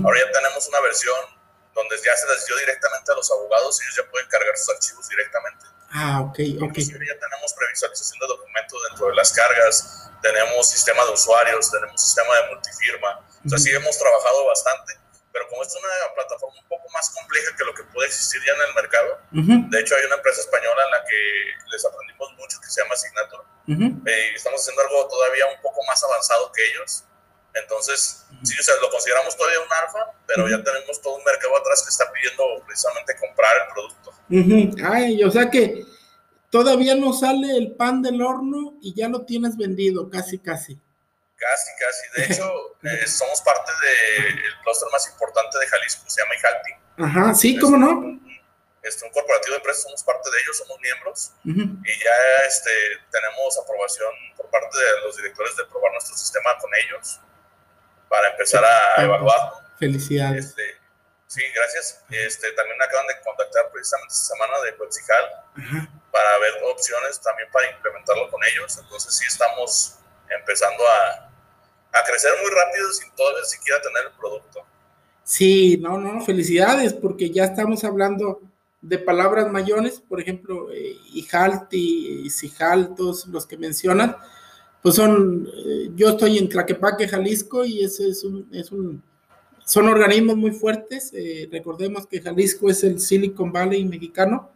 Ahora 0.04 0.21
ya 0.21 0.30
tenemos 0.30 0.68
una 0.68 0.80
versión 0.83 1.16
donde 1.75 1.97
ya 1.97 2.16
se 2.16 2.26
les 2.28 2.47
dio 2.47 2.56
directamente 2.59 3.12
a 3.12 3.14
los 3.14 3.30
abogados 3.30 3.80
y 3.80 3.85
ellos 3.85 3.97
ya 3.97 4.11
pueden 4.11 4.28
cargar 4.28 4.56
sus 4.56 4.75
archivos 4.75 5.09
directamente. 5.09 5.64
Ah, 5.90 6.21
ok, 6.21 6.38
ok. 6.61 6.76
ya 6.76 7.16
tenemos 7.16 7.54
previsualización 7.56 8.18
de 8.21 8.26
documentos 8.26 8.78
dentro 8.90 9.09
de 9.09 9.14
las 9.14 9.33
cargas, 9.33 10.06
tenemos 10.26 10.68
sistema 10.68 11.04
de 11.04 11.12
usuarios, 11.12 11.71
tenemos 11.71 12.00
sistema 12.00 12.35
de 12.35 12.54
multifirma. 12.54 13.21
O 13.45 13.49
sea, 13.49 13.59
sí 13.59 13.71
hemos 13.71 13.97
trabajado 13.97 14.47
bastante, 14.47 14.99
pero 15.33 15.47
como 15.49 15.62
es 15.62 15.73
una 15.75 16.14
plataforma 16.14 16.59
un 16.61 16.68
poco 16.68 16.88
más 16.90 17.11
compleja 17.11 17.54
que 17.56 17.64
lo 17.64 17.75
que 17.75 17.85
puede 17.85 18.09
existir 18.09 18.40
ya 18.45 18.52
en 18.54 18.68
el 18.68 18.75
mercado, 18.75 19.21
de 19.30 19.80
hecho 19.80 19.95
hay 19.95 20.04
una 20.06 20.16
empresa 20.16 20.40
española 20.40 20.83
en 20.85 20.90
la 20.90 21.04
que 21.04 21.21
les 21.71 21.85
aprendimos 21.85 22.33
mucho 22.38 22.59
que 22.61 22.68
se 22.68 22.83
llama 22.83 22.97
Signature, 22.97 23.45
eh, 24.06 24.30
y 24.33 24.35
estamos 24.35 24.61
haciendo 24.61 24.83
algo 24.83 25.09
todavía 25.09 25.47
un 25.47 25.61
poco 25.62 25.80
más 25.87 26.02
avanzado 26.02 26.50
que 26.52 26.62
ellos. 26.71 27.04
Entonces, 27.54 28.26
sí, 28.42 28.54
o 28.61 28.62
sea, 28.62 28.75
lo 28.83 28.90
consideramos 28.90 29.35
todavía 29.35 29.61
un 29.61 29.73
alfa, 29.73 30.12
pero 30.26 30.47
ya 30.47 30.62
tenemos 30.62 31.00
todo 31.00 31.16
un 31.16 31.25
mercado 31.25 31.56
atrás 31.56 31.83
que 31.83 31.88
está 31.88 32.11
pidiendo 32.12 32.45
precisamente 32.66 33.16
comprar 33.16 33.56
el 33.62 33.73
producto. 33.73 34.12
Ay, 34.85 35.25
o 35.25 35.30
sea 35.30 35.49
que 35.49 35.87
todavía 36.57 36.95
no 36.95 37.13
sale 37.13 37.55
el 37.59 37.73
pan 37.77 38.01
del 38.01 38.23
horno 38.23 38.79
y 38.81 38.95
ya 38.95 39.09
lo 39.09 39.27
tienes 39.27 39.59
vendido, 39.59 40.09
casi, 40.09 40.39
casi. 40.39 40.81
Casi, 41.37 41.71
casi. 41.79 42.05
De 42.17 42.25
hecho, 42.33 42.51
eh, 42.83 43.07
somos 43.07 43.43
parte 43.43 43.73
del 43.83 44.41
clúster 44.63 44.89
más 44.91 45.07
importante 45.11 45.59
de 45.59 45.67
Jalisco, 45.67 46.09
se 46.09 46.23
llama 46.23 46.35
IJALTI. 46.35 46.73
Ajá, 46.99 47.35
sí, 47.35 47.59
¿cómo 47.59 47.77
no? 47.77 48.21
Este, 48.83 49.05
un 49.05 49.13
corporativo 49.13 49.53
de 49.53 49.57
empresas, 49.59 49.83
somos 49.83 50.03
parte 50.03 50.31
de 50.31 50.39
ellos, 50.41 50.57
somos 50.57 50.81
miembros 50.81 51.33
y 51.45 52.05
ya 52.05 52.47
este, 52.47 52.71
tenemos 53.11 53.59
aprobación 53.59 54.13
por 54.37 54.49
parte 54.49 54.79
de 54.79 55.01
los 55.05 55.17
directores 55.17 55.57
de 55.57 55.65
probar 55.67 55.93
nuestro 55.93 56.17
sistema 56.17 56.57
con 56.59 56.71
ellos 56.87 57.21
para 58.09 58.31
empezar 58.31 58.65
a 58.65 59.03
evaluarlo. 59.03 59.61
Felicidades. 59.79 60.47
Este, 60.47 60.87
Sí, 61.27 61.43
gracias. 61.53 62.05
Este, 62.09 62.53
también 62.53 62.81
acaban 62.81 63.07
de 63.09 63.21
contactar 63.25 63.69
precisamente 63.73 64.15
esta 64.15 64.35
semana 64.35 64.61
de 64.65 64.77
Coexical 64.77 65.25
para 66.16 66.38
ver 66.38 66.52
opciones 66.73 67.20
también 67.20 67.46
para 67.52 67.70
implementarlo 67.70 68.30
con 68.30 68.40
ellos. 68.44 68.78
Entonces 68.82 69.14
sí 69.14 69.26
estamos 69.28 69.99
empezando 70.40 70.82
a, 70.87 71.28
a 71.92 72.04
crecer 72.08 72.32
muy 72.40 72.50
rápido 72.50 72.90
sin 72.92 73.11
todavía 73.14 73.44
siquiera 73.44 73.82
tener 73.82 74.06
el 74.06 74.12
producto. 74.18 74.64
Sí, 75.23 75.76
no, 75.76 75.99
no, 75.99 76.25
felicidades, 76.25 76.94
porque 76.94 77.30
ya 77.30 77.44
estamos 77.44 77.85
hablando 77.85 78.40
de 78.80 78.99
palabras 78.99 79.50
mayores, 79.50 80.00
por 80.00 80.20
ejemplo, 80.20 80.70
eh, 80.73 80.96
Ijalti, 81.12 82.30
Sijal, 82.30 82.94
todos 82.94 83.26
los 83.26 83.44
que 83.44 83.58
mencionan, 83.58 84.16
pues 84.80 84.94
son, 84.94 85.46
eh, 85.52 85.90
yo 85.96 86.11
estoy 86.11 86.38
en 86.38 86.49
Tlaquepaque, 86.49 87.08
Jalisco, 87.08 87.62
y 87.64 87.85
ese 87.85 88.08
es 88.08 88.25
un, 88.25 88.49
es 88.54 88.73
un 88.73 89.02
son 89.66 89.88
organismos 89.88 90.37
muy 90.37 90.52
fuertes. 90.52 91.11
Eh, 91.12 91.49
recordemos 91.50 92.06
que 92.06 92.23
Jalisco 92.23 92.70
es 92.70 92.85
el 92.85 93.00
Silicon 93.00 93.52
Valley 93.52 93.85
mexicano. 93.85 94.49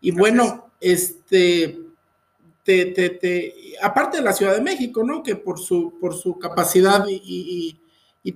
Y 0.00 0.12
bueno, 0.12 0.65
este, 0.80 1.78
te, 2.62 2.86
te, 2.86 3.54
aparte 3.82 4.18
de 4.18 4.22
la 4.22 4.32
Ciudad 4.32 4.54
de 4.54 4.62
México, 4.62 5.04
¿no? 5.04 5.22
Que 5.22 5.36
por 5.36 5.58
su, 5.58 5.94
por 6.00 6.14
su 6.14 6.38
capacidad 6.38 7.06
y, 7.08 7.78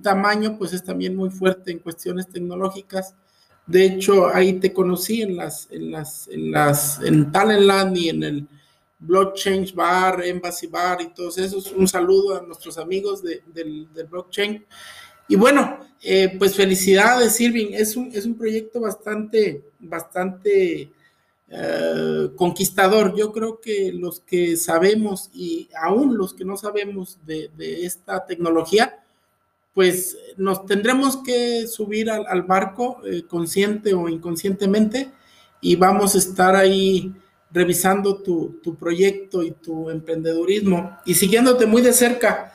tamaño, 0.01 0.57
pues 0.57 0.71
es 0.71 0.83
también 0.83 1.15
muy 1.15 1.29
fuerte 1.29 1.71
en 1.71 1.79
cuestiones 1.79 2.27
tecnológicas. 2.29 3.13
De 3.67 3.85
hecho, 3.85 4.33
ahí 4.33 4.53
te 4.53 4.71
conocí 4.71 5.21
en 5.21 5.35
las, 5.35 5.67
en 5.69 5.91
las, 5.91 6.27
en 6.29 6.51
las, 6.51 7.01
en 7.01 7.31
Talentland 7.31 7.97
y 7.97 8.09
en 8.09 8.23
el 8.23 8.47
Blockchain 8.99 9.69
Bar, 9.75 10.23
Embassy 10.23 10.67
Bar 10.67 11.01
y 11.01 11.13
todos 11.13 11.37
esos. 11.37 11.71
Un 11.73 11.87
saludo 11.87 12.37
a 12.37 12.41
nuestros 12.41 12.77
amigos 12.77 13.21
del, 13.21 13.91
del 13.93 14.07
blockchain. 14.09 14.65
Y 15.27 15.35
bueno, 15.35 15.79
eh, 16.01 16.35
pues 16.37 16.55
felicidades, 16.55 17.39
Irving. 17.39 17.67
Es 17.71 17.95
un, 17.95 18.11
es 18.13 18.25
un 18.25 18.37
proyecto 18.37 18.81
bastante, 18.81 19.63
bastante 19.79 20.91
eh, 21.53 22.29
conquistador. 22.35 23.15
Yo 23.15 23.31
creo 23.31 23.59
que 23.59 23.91
los 23.93 24.21
que 24.21 24.55
sabemos 24.55 25.29
y 25.33 25.69
aún 25.79 26.17
los 26.17 26.33
que 26.33 26.45
no 26.45 26.55
sabemos 26.57 27.19
de, 27.25 27.51
esta 27.85 28.25
tecnología, 28.25 29.03
pues 29.73 30.17
nos 30.37 30.65
tendremos 30.65 31.17
que 31.17 31.67
subir 31.67 32.09
al, 32.09 32.43
barco 32.43 33.01
eh, 33.05 33.23
consciente 33.27 33.93
o 33.93 34.09
inconscientemente 34.09 35.11
y 35.61 35.75
vamos 35.75 36.15
a 36.15 36.19
estar 36.19 36.55
ahí 36.55 37.13
revisando 37.51 38.21
tu, 38.21 38.59
tu 38.63 38.75
proyecto 38.75 39.43
y 39.43 39.51
tu 39.51 39.89
emprendedurismo 39.89 40.97
y 41.05 41.15
siguiéndote 41.15 41.65
muy 41.65 41.81
de 41.81 41.93
cerca 41.93 42.51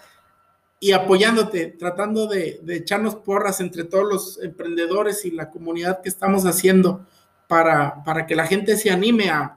y 0.81 0.93
apoyándote, 0.93 1.69
tratando 1.79 2.27
de, 2.27 2.61
echarnos 2.69 3.17
porras 3.17 3.61
entre 3.61 3.85
todos 3.85 4.09
los 4.09 4.43
emprendedores 4.43 5.25
y 5.25 5.31
la 5.31 5.51
comunidad 5.51 6.03
que 6.03 6.09
estamos 6.09 6.45
haciendo 6.45 7.07
para, 7.49 8.03
para 8.05 8.27
que 8.27 8.37
la 8.37 8.47
gente 8.47 8.77
se 8.77 8.91
anime 8.91 9.31
a, 9.31 9.57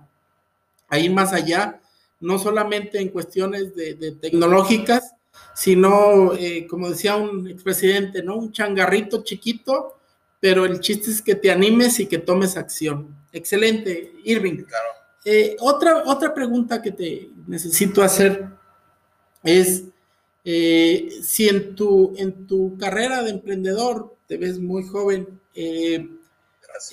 ir 0.92 1.12
más 1.12 1.34
allá, 1.34 1.80
no 2.20 2.40
solamente 2.40 3.00
en 3.00 3.10
cuestiones 3.10 3.76
de, 3.76 4.18
tecnológicas, 4.20 5.14
sino, 5.54 6.34
eh, 6.34 6.66
como 6.68 6.90
decía 6.90 7.16
un 7.16 7.48
expresidente, 7.48 8.24
¿no? 8.24 8.36
Un 8.38 8.52
changarrito 8.52 9.24
chiquito, 9.24 9.98
pero 10.40 10.66
el 10.66 10.80
chiste 10.80 11.12
es 11.12 11.22
que 11.22 11.36
te 11.36 11.52
animes 11.52 12.00
y 12.00 12.08
que 12.08 12.18
tomes 12.18 12.58
acción. 12.58 13.16
Excelente, 13.32 14.14
Irving. 14.24 14.64
Eh, 15.26 15.56
otra, 15.60 16.04
otra 16.06 16.34
pregunta 16.34 16.82
que 16.82 16.92
te 16.92 17.30
necesito 17.46 18.02
hacer 18.02 18.48
es, 19.44 19.84
eh, 20.44 21.10
si 21.22 21.48
en 21.48 21.76
tu, 21.76 22.14
en 22.18 22.48
tu 22.48 22.78
carrera 22.78 23.22
de 23.24 23.32
emprendedor 23.32 24.16
te 24.28 24.38
ves 24.38 24.60
muy 24.60 24.84
joven, 24.84 25.40
eh, 25.56 26.08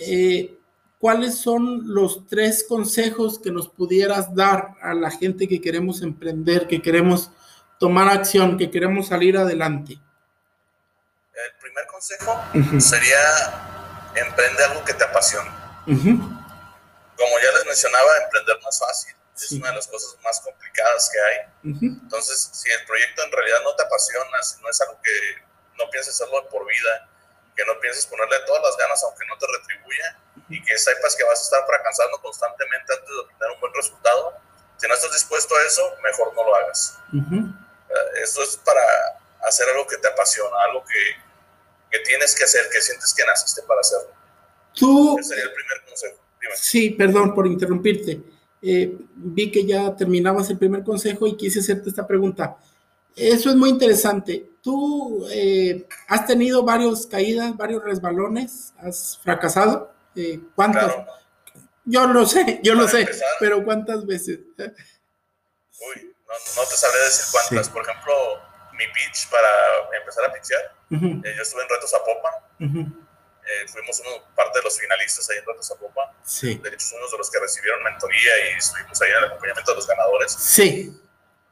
eh, 0.00 0.58
¿cuáles 0.98 1.38
son 1.38 1.94
los 1.94 2.26
tres 2.26 2.64
consejos 2.68 3.38
que 3.38 3.50
nos 3.50 3.68
pudieras 3.68 4.34
dar 4.34 4.74
a 4.80 4.94
la 4.94 5.10
gente 5.10 5.48
que 5.48 5.60
queremos 5.60 6.02
emprender, 6.02 6.66
que 6.66 6.82
queremos 6.82 7.30
tomar 7.78 8.08
acción, 8.08 8.56
que 8.56 8.70
queremos 8.70 9.08
salir 9.08 9.36
adelante? 9.36 9.92
El 9.92 11.58
primer 11.60 11.86
consejo 11.86 12.40
sería 12.80 13.18
emprende 14.14 14.64
algo 14.64 14.84
que 14.84 14.94
te 14.94 15.04
apasione. 15.04 15.50
Como 15.84 17.32
ya 17.42 17.58
les 17.58 17.66
mencionaba, 17.66 18.10
emprender 18.24 18.56
no 18.62 18.68
es 18.68 18.78
fácil 18.78 19.16
es 19.44 19.52
una 19.52 19.68
de 19.68 19.76
las 19.76 19.86
cosas 19.86 20.16
más 20.24 20.40
complicadas 20.40 21.10
que 21.10 21.18
hay. 21.20 21.82
Entonces, 21.82 22.50
si 22.52 22.70
el 22.70 22.84
proyecto 22.86 23.22
en 23.22 23.32
realidad 23.32 23.58
no 23.64 23.74
te 23.74 23.82
apasiona, 23.82 24.42
si 24.42 24.62
no 24.62 24.70
es 24.70 24.80
algo 24.80 24.98
que 25.02 25.10
no 25.76 25.90
pienses 25.90 26.14
hacerlo 26.14 26.48
por 26.48 26.66
vida, 26.66 27.08
que 27.56 27.64
no 27.64 27.80
pienses 27.80 28.06
ponerle 28.06 28.36
todas 28.46 28.62
las 28.62 28.76
ganas 28.76 29.02
aunque 29.04 29.24
no 29.26 29.36
te 29.38 29.46
retribuya 29.46 30.18
y 30.48 30.62
que 30.62 30.78
sepas 30.78 31.16
que 31.16 31.24
vas 31.24 31.40
a 31.40 31.42
estar 31.42 31.66
fracasando 31.66 32.20
constantemente 32.20 32.92
antes 32.92 33.08
de 33.08 33.18
obtener 33.18 33.50
un 33.54 33.60
buen 33.60 33.74
resultado, 33.74 34.34
Si 34.76 34.86
no 34.86 34.94
estás 34.94 35.12
dispuesto 35.12 35.56
a 35.56 35.62
eso, 35.66 35.82
mejor 36.04 36.34
no 36.34 36.44
lo 36.44 36.54
hagas. 36.54 36.98
Eh, 37.14 38.22
esto 38.22 38.42
es 38.42 38.58
para 38.58 38.82
hacer 39.42 39.66
algo 39.70 39.86
que 39.86 39.96
te 39.96 40.08
apasiona, 40.08 40.54
algo 40.68 40.84
que, 40.84 41.02
que, 41.90 42.04
tienes 42.04 42.34
que 42.34 42.44
hacer, 42.44 42.68
que 42.70 42.80
sientes 42.82 43.14
que 43.14 43.24
naciste 43.24 43.62
para 43.62 43.80
hacerlo. 43.80 44.12
Tú... 44.74 45.18
Ese 45.18 45.30
sería 45.30 45.44
el 45.44 45.52
primer 45.54 45.84
consejo. 45.88 46.18
Sí, 46.54 46.90
perdón 46.90 47.34
por 47.34 47.46
interrumpirte. 47.46 48.20
Eh, 48.60 48.96
vi 49.14 49.50
que 49.50 49.64
ya 49.64 49.94
terminabas 49.96 50.50
el 50.50 50.58
primer 50.58 50.84
consejo 50.84 51.26
y 51.26 51.36
quise 51.36 51.60
hacerte 51.60 51.88
esta 51.88 52.06
pregunta. 52.06 52.56
Eso 53.16 53.50
es 53.50 53.56
muy 53.56 53.70
interesante. 53.70 54.50
¿Tú 54.62 55.26
eh, 55.30 55.88
has 56.06 56.26
tenido 56.26 56.62
varios 56.62 57.06
caídas, 57.06 57.56
varios 57.56 57.82
resbalones? 57.82 58.74
¿Has 58.78 59.18
fracasado? 59.22 59.94
Eh, 60.14 60.38
¿Cuántas? 60.54 60.94
Yo 61.84 62.06
lo 62.06 62.26
sé, 62.26 62.60
yo 62.62 62.74
lo 62.74 62.86
sé, 62.88 63.08
pero 63.40 63.64
¿cuántas 63.64 64.04
veces? 64.06 64.40
Uy, 64.58 66.14
no, 66.26 66.62
te 66.64 66.76
sabré 66.76 66.98
decir 67.00 67.24
cuántas. 67.32 67.68
Por 67.70 67.82
ejemplo, 67.82 68.12
mi 68.72 68.84
pitch 68.88 69.30
para 69.30 69.48
empezar 69.98 70.24
a 70.24 70.32
pitchear, 70.32 70.72
yo 70.90 71.42
estuve 71.42 71.62
en 71.62 71.68
Retos 71.68 71.94
a 71.94 71.98
Popa. 72.04 72.96
Eh, 73.46 73.68
fuimos 73.68 74.00
uno, 74.00 74.10
parte 74.34 74.58
de 74.58 74.64
los 74.64 74.76
finalistas 74.78 75.30
ahí 75.30 75.38
en 75.38 75.46
Retos 75.46 75.68
Zapopan. 75.68 76.08
Sí. 76.24 76.56
De 76.56 76.68
hecho, 76.68 76.96
de 76.96 77.18
los 77.18 77.30
que 77.30 77.38
recibieron 77.38 77.80
mentoría 77.84 78.32
y 78.50 78.58
estuvimos 78.58 79.00
ahí 79.00 79.10
en 79.10 79.16
el 79.18 79.24
acompañamiento 79.26 79.70
de 79.70 79.76
los 79.76 79.86
ganadores. 79.86 80.32
Sí. 80.32 81.00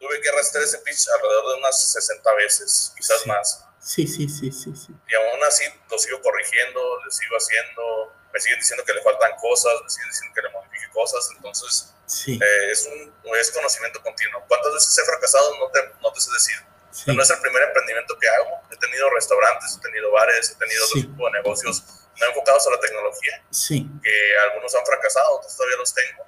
Tuve 0.04 0.20
que 0.20 0.28
arrastrar 0.28 0.62
ese 0.62 0.78
pitch 0.78 1.08
alrededor 1.08 1.54
de 1.54 1.58
unas 1.60 1.92
60 1.92 2.34
veces, 2.34 2.92
quizás 2.96 3.26
más. 3.26 3.64
Sí, 3.80 4.06
sí, 4.06 4.28
sí, 4.28 4.52
sí, 4.52 4.72
sí. 4.76 4.92
Y 5.08 5.14
aún 5.14 5.42
así 5.44 5.64
lo 5.90 5.98
sigo 5.98 6.20
corrigiendo, 6.20 6.80
lo 7.02 7.10
sigo 7.10 7.36
haciendo, 7.36 8.12
me 8.32 8.40
siguen 8.40 8.58
diciendo 8.58 8.84
que 8.84 8.92
le 8.92 9.02
faltan 9.02 9.32
cosas, 9.36 9.72
me 9.82 9.88
siguen 9.88 10.10
diciendo 10.10 10.34
que 10.34 10.42
le 10.42 10.50
modifique 10.50 10.90
cosas, 10.92 11.28
entonces 11.36 11.94
sí. 12.06 12.38
eh, 12.40 12.70
es, 12.70 12.86
un, 12.86 13.36
es 13.36 13.50
conocimiento 13.50 14.02
continuo. 14.02 14.44
¿Cuántas 14.46 14.74
veces 14.74 14.98
he 14.98 15.04
fracasado? 15.04 15.58
No 15.58 15.70
te, 15.70 15.80
no 16.02 16.12
te 16.12 16.20
sé 16.20 16.30
decir 16.32 16.74
no 17.06 17.22
es 17.22 17.30
el 17.30 17.40
primer 17.40 17.62
emprendimiento 17.64 18.16
que 18.18 18.28
hago. 18.28 18.62
He 18.70 18.76
tenido 18.76 19.10
restaurantes, 19.10 19.76
he 19.76 19.80
tenido 19.80 20.10
bares, 20.12 20.50
he 20.50 20.54
tenido 20.54 20.84
otro 20.84 21.00
tipo 21.00 21.26
de 21.26 21.32
negocios 21.32 21.82
no 22.20 22.26
enfocados 22.26 22.66
a 22.68 22.70
la 22.70 22.80
tecnología. 22.80 23.44
Sí. 23.50 23.88
Que 24.02 24.38
algunos 24.48 24.72
han 24.74 24.86
fracasado, 24.86 25.38
otros 25.38 25.56
todavía 25.56 25.76
los 25.78 25.92
tengo. 25.92 26.24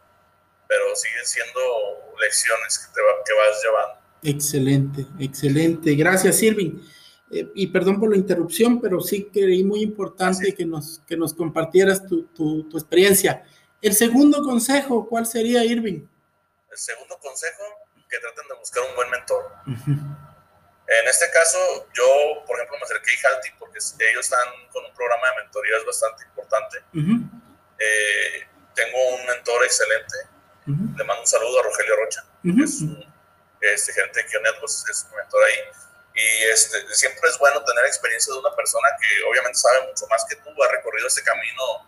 Pero 0.68 0.96
siguen 0.96 1.24
siendo 1.24 1.60
lecciones 2.20 2.78
que, 2.78 2.86
te 2.92 3.00
que 3.24 3.32
vas 3.34 3.62
llevando. 3.62 4.06
Excelente, 4.22 5.06
excelente. 5.18 5.94
Gracias, 5.94 6.42
Irving. 6.42 6.80
Eh, 7.30 7.48
y 7.54 7.66
perdón 7.68 7.98
por 7.98 8.10
la 8.10 8.16
interrupción, 8.16 8.80
pero 8.80 9.00
sí 9.00 9.28
creí 9.32 9.64
muy 9.64 9.82
importante 9.82 10.54
que 10.54 10.64
nos, 10.64 11.00
que 11.06 11.16
nos 11.16 11.34
compartieras 11.34 12.06
tu, 12.06 12.26
tu, 12.28 12.68
tu, 12.68 12.78
experiencia. 12.78 13.44
El 13.82 13.94
segundo 13.94 14.42
consejo, 14.42 15.08
¿cuál 15.08 15.26
sería, 15.26 15.64
Irving? 15.64 16.06
El 16.70 16.78
segundo 16.78 17.18
consejo, 17.18 17.64
que 18.08 18.18
traten 18.18 18.48
de 18.48 18.54
buscar 18.54 18.84
un 18.88 18.96
buen 18.96 19.10
mentor. 19.10 19.44
En 20.88 21.08
este 21.08 21.26
caso, 21.32 21.58
yo, 21.92 22.44
por 22.46 22.56
ejemplo, 22.56 22.76
me 22.78 22.84
acerqué 22.84 23.10
a 23.26 23.34
Halti 23.34 23.48
porque 23.58 23.78
ellos 23.78 24.24
están 24.24 24.48
con 24.72 24.84
un 24.84 24.94
programa 24.94 25.30
de 25.30 25.42
mentorías 25.42 25.84
bastante 25.84 26.24
importante. 26.24 26.78
Eh, 27.78 28.46
tengo 28.74 29.16
un 29.16 29.26
mentor 29.26 29.64
excelente. 29.64 30.16
Le 30.66 31.04
mando 31.04 31.20
un 31.20 31.26
saludo 31.26 31.60
a 31.60 31.62
Rogelio 31.62 31.96
Rocha, 31.96 32.24
que 32.42 32.64
es 32.64 32.80
un 32.82 32.98
este, 33.60 33.92
gerente 33.92 34.22
de 34.22 34.26
Kionet, 34.26 34.58
pues 34.58 34.84
es 34.90 35.06
un 35.10 35.16
mentor 35.16 35.44
ahí. 35.44 35.58
Y 36.14 36.50
este, 36.50 36.82
siempre 36.94 37.28
es 37.30 37.38
bueno 37.38 37.62
tener 37.62 37.84
experiencia 37.84 38.32
de 38.34 38.40
una 38.40 38.54
persona 38.56 38.88
que 38.98 39.24
obviamente 39.30 39.58
sabe 39.58 39.86
mucho 39.86 40.06
más 40.08 40.24
que 40.28 40.36
tú, 40.36 40.50
ha 40.62 40.72
recorrido 40.72 41.06
ese 41.06 41.22
camino 41.22 41.86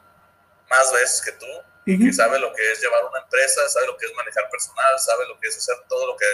más 0.71 0.93
veces 0.93 1.23
que 1.23 1.33
tú, 1.33 1.47
y 1.87 1.99
que 1.99 2.13
sabe 2.13 2.39
lo 2.39 2.53
que 2.53 2.71
es 2.71 2.81
llevar 2.81 3.03
una 3.07 3.21
empresa, 3.21 3.67
sabe 3.69 3.87
lo 3.87 3.97
que 3.97 4.07
es 4.07 4.13
manejar 4.15 4.49
personal, 4.51 4.99
sabe 4.99 5.27
lo 5.27 5.41
que 5.41 5.49
es 5.49 5.57
hacer 5.57 5.77
todo 5.89 6.07
lo 6.07 6.17
que 6.17 6.27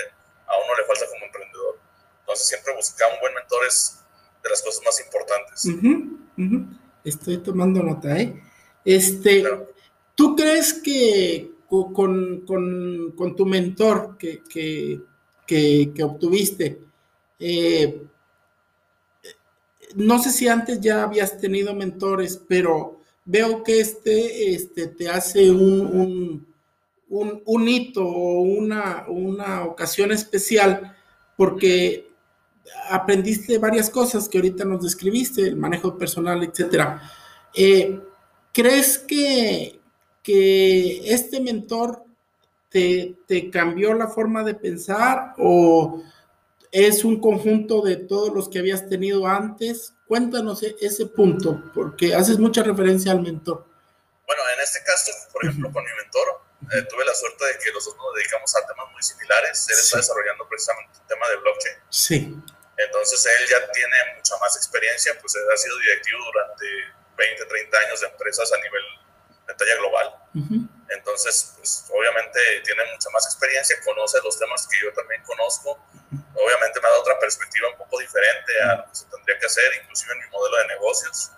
a 0.46 0.56
uno 0.58 0.74
le 0.76 0.84
falta 0.84 1.06
como 1.06 1.24
emprendedor. 1.24 1.78
Entonces 2.20 2.48
siempre 2.48 2.74
buscar 2.74 3.12
un 3.12 3.20
buen 3.20 3.32
mentor 3.32 3.64
es 3.66 4.00
de 4.42 4.50
las 4.50 4.60
cosas 4.60 4.82
más 4.84 5.00
importantes. 5.00 5.64
Estoy 7.04 7.38
tomando 7.38 7.82
nota, 7.82 8.18
¿eh? 8.18 8.42
Este, 8.84 9.44
¿Tú 10.16 10.34
crees 10.34 10.74
que 10.74 11.53
con, 11.92 12.44
con, 12.46 13.36
tu 13.36 13.46
mentor 13.46 14.16
que, 14.18 14.42
que, 14.48 15.00
que, 15.94 16.02
obtuviste, 16.02 16.80
eh, 17.38 18.02
no 19.96 20.18
sé 20.18 20.30
si 20.30 20.48
antes 20.48 20.80
ya 20.80 21.02
habías 21.02 21.38
tenido 21.38 21.74
mentores, 21.74 22.40
pero 22.48 23.00
veo 23.24 23.62
que 23.62 23.80
este, 23.80 24.54
este 24.54 24.88
te 24.88 25.08
hace 25.08 25.50
un, 25.50 26.46
un, 27.08 27.42
un, 27.44 27.68
hito 27.68 28.04
o 28.04 28.42
una, 28.42 29.04
una 29.08 29.64
ocasión 29.64 30.12
especial 30.12 30.96
porque 31.36 32.08
aprendiste 32.90 33.58
varias 33.58 33.90
cosas 33.90 34.28
que 34.28 34.38
ahorita 34.38 34.64
nos 34.64 34.82
describiste, 34.82 35.42
el 35.42 35.56
manejo 35.56 35.96
personal, 35.96 36.42
etcétera. 36.42 37.02
Eh, 37.54 38.00
¿Crees 38.52 38.98
que, 38.98 39.80
que 40.24 41.12
este 41.14 41.40
mentor 41.40 42.02
te, 42.70 43.14
te, 43.28 43.50
cambió 43.50 43.94
la 43.94 44.08
forma 44.08 44.42
de 44.42 44.54
pensar 44.54 45.34
o 45.38 46.02
es 46.72 47.04
un 47.04 47.20
conjunto 47.20 47.82
de 47.82 47.96
todos 47.96 48.34
los 48.34 48.48
que 48.48 48.58
habías 48.58 48.88
tenido 48.88 49.28
antes? 49.28 49.92
Cuéntanos 50.08 50.62
e-, 50.64 50.74
ese 50.80 51.06
punto, 51.06 51.62
porque 51.72 52.14
haces 52.14 52.38
mucha 52.38 52.64
referencia 52.64 53.12
al 53.12 53.20
mentor. 53.20 53.64
Bueno, 54.26 54.42
en 54.56 54.60
este 54.64 54.82
caso, 54.82 55.12
por 55.32 55.44
ejemplo, 55.44 55.70
con 55.70 55.84
mi 55.84 55.90
mentor, 56.02 56.40
eh, 56.72 56.82
tuve 56.88 57.04
la 57.04 57.14
suerte 57.14 57.44
de 57.44 57.58
que 57.62 57.70
los 57.70 57.84
dos 57.84 57.94
nos 57.94 58.14
dedicamos 58.16 58.56
a 58.56 58.66
temas 58.66 58.90
muy 58.92 59.02
similares. 59.02 59.68
Él 59.68 59.76
está 59.78 59.98
desarrollando 59.98 60.48
precisamente 60.48 60.98
el 60.98 61.06
tema 61.06 61.28
de 61.28 61.36
blockchain. 61.36 61.76
Sí. 61.90 62.16
Entonces 62.76 63.26
él 63.26 63.48
ya 63.48 63.70
tiene 63.70 63.96
mucha 64.16 64.36
más 64.38 64.56
experiencia, 64.56 65.12
pues 65.20 65.36
ha 65.36 65.56
sido 65.56 65.78
directivo 65.78 66.18
durante 66.24 66.66
20, 67.16 67.44
30 67.44 67.78
años 67.78 68.00
de 68.00 68.06
empresas 68.08 68.50
a 68.52 68.56
nivel 68.56 68.82
de 69.46 69.54
talla 69.54 69.76
global. 69.76 70.14
Entonces, 70.88 71.54
pues 71.56 71.86
obviamente 71.90 72.38
tiene 72.64 72.84
mucha 72.92 73.10
más 73.10 73.26
experiencia, 73.26 73.76
conoce 73.84 74.18
los 74.22 74.38
temas 74.38 74.66
que 74.66 74.78
yo 74.82 74.92
también 74.92 75.22
conozco. 75.22 75.78
Obviamente 76.34 76.80
me 76.80 76.88
dado 76.88 77.00
otra 77.00 77.18
perspectiva 77.18 77.68
un 77.68 77.78
poco 77.78 77.98
diferente 77.98 78.52
a 78.62 78.76
lo 78.76 78.84
que 78.88 78.94
se 78.94 79.06
tendría 79.06 79.38
que 79.38 79.46
hacer, 79.46 79.64
inclusive 79.82 80.12
en 80.12 80.20
mi 80.20 80.28
modelo 80.30 80.56
de 80.56 80.66
negocios. 80.68 81.30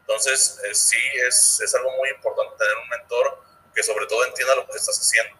Entonces, 0.00 0.58
eh, 0.64 0.74
sí, 0.74 0.96
es, 1.26 1.60
es 1.60 1.74
algo 1.74 1.90
muy 1.96 2.08
importante 2.10 2.56
tener 2.56 2.76
un 2.76 2.88
mentor 2.88 3.42
que 3.74 3.82
sobre 3.82 4.06
todo 4.06 4.24
entienda 4.24 4.54
lo 4.54 4.66
que 4.66 4.76
estás 4.76 4.98
haciendo. 4.98 5.36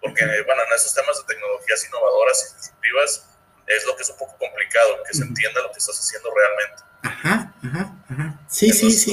Porque, 0.00 0.24
bueno, 0.46 0.62
en 0.62 0.72
esos 0.72 0.94
temas 0.94 1.16
de 1.18 1.24
tecnologías 1.24 1.84
innovadoras 1.84 2.42
y 2.42 2.56
disruptivas, 2.56 3.26
es 3.66 3.84
lo 3.84 3.94
que 3.96 4.02
es 4.02 4.10
un 4.10 4.16
poco 4.16 4.36
complicado, 4.38 5.02
que 5.04 5.14
se 5.14 5.22
entienda 5.22 5.62
lo 5.62 5.70
que 5.70 5.78
estás 5.78 5.98
haciendo 5.98 6.30
realmente. 6.34 6.82
Ajá, 7.02 7.54
ajá, 7.64 7.94
ajá. 8.10 8.40
Sí, 8.48 8.72
sí, 8.72 8.90
sí. 8.90 9.12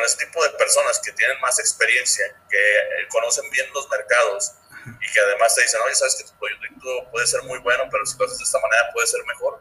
Con, 0.00 0.06
ese 0.06 0.16
tipo 0.24 0.42
de 0.42 0.50
personas 0.50 1.00
que 1.04 1.12
tienen 1.12 1.38
más 1.40 1.58
experiencia, 1.58 2.24
que 2.48 2.56
eh, 2.56 3.08
conocen 3.08 3.50
bien 3.50 3.66
los 3.74 3.88
mercados 3.90 4.52
y 4.86 5.12
que 5.12 5.20
además 5.20 5.54
te 5.54 5.62
dicen, 5.62 5.80
oye, 5.84 5.94
sabes 5.94 6.16
que 6.16 6.24
tu 6.24 6.38
proyecto 6.38 7.10
puede 7.10 7.26
ser 7.26 7.42
muy 7.42 7.58
bueno, 7.58 7.84
pero 7.90 8.06
si 8.06 8.16
lo 8.18 8.24
haces 8.24 8.38
de 8.38 8.44
esta 8.44 8.58
manera 8.60 8.90
puede 8.92 9.06
ser 9.06 9.20
mejor. 9.26 9.60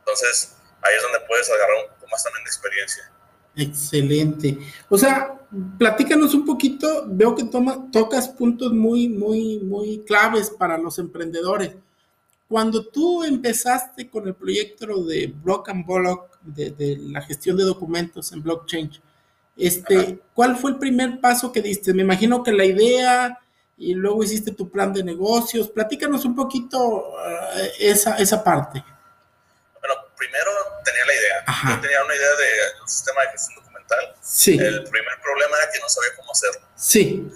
Entonces, 0.00 0.56
ahí 0.82 0.94
es 0.96 1.02
donde 1.02 1.20
puedes 1.20 1.48
agarrar 1.50 1.84
un 1.84 1.94
poco 1.94 2.08
más 2.10 2.24
también 2.24 2.44
de 2.44 2.50
experiencia. 2.50 3.12
Excelente. 3.54 4.58
O 4.88 4.98
sea, 4.98 5.38
platícanos 5.78 6.34
un 6.34 6.44
poquito, 6.44 7.04
veo 7.06 7.34
que 7.36 7.44
toma, 7.44 7.90
tocas 7.92 8.28
puntos 8.28 8.72
muy, 8.72 9.08
muy, 9.08 9.60
muy 9.60 10.04
claves 10.04 10.50
para 10.50 10.78
los 10.78 10.98
emprendedores. 10.98 11.76
Cuando 12.48 12.84
tú 12.86 13.24
empezaste 13.24 14.10
con 14.10 14.26
el 14.26 14.34
proyecto 14.34 15.04
de 15.04 15.32
Block 15.34 15.68
and 15.70 15.86
Block, 15.86 16.38
de, 16.42 16.98
la 17.00 17.22
gestión 17.22 17.56
de 17.56 17.64
documentos 17.64 18.32
en 18.32 18.42
blockchain, 18.42 18.90
este, 19.56 20.20
¿cuál 20.34 20.56
fue 20.56 20.72
el 20.72 20.78
primer 20.78 21.20
paso 21.20 21.52
que 21.52 21.62
diste? 21.62 21.92
Me 21.94 22.02
imagino 22.02 22.42
que 22.42 22.52
la 22.52 22.64
idea 22.64 23.38
y 23.76 23.94
luego 23.94 24.22
hiciste 24.22 24.52
tu 24.52 24.70
plan 24.70 24.92
de 24.92 25.02
negocios. 25.02 25.68
Platícanos 25.68 26.24
un 26.24 26.36
poquito 26.36 27.14
eh, 27.56 27.72
esa, 27.80 28.16
esa 28.16 28.42
parte. 28.42 28.82
Bueno, 29.80 29.94
primero 30.16 30.50
tenía 30.84 31.04
la 31.04 31.14
idea. 31.14 31.44
Yo 31.68 31.80
tenía 31.80 32.04
una 32.04 32.14
idea 32.14 32.30
de 32.30 32.80
un 32.80 32.88
sistema 32.88 33.22
de 33.22 33.28
gestión 33.30 33.56
documental. 33.56 34.14
Sí. 34.20 34.52
El 34.58 34.84
primer 34.84 35.20
problema 35.20 35.56
era 35.58 35.72
que 35.72 35.80
no 35.80 35.88
sabía 35.88 36.10
cómo 36.16 36.32
hacerlo. 36.32 36.60
Sí. 36.76 37.28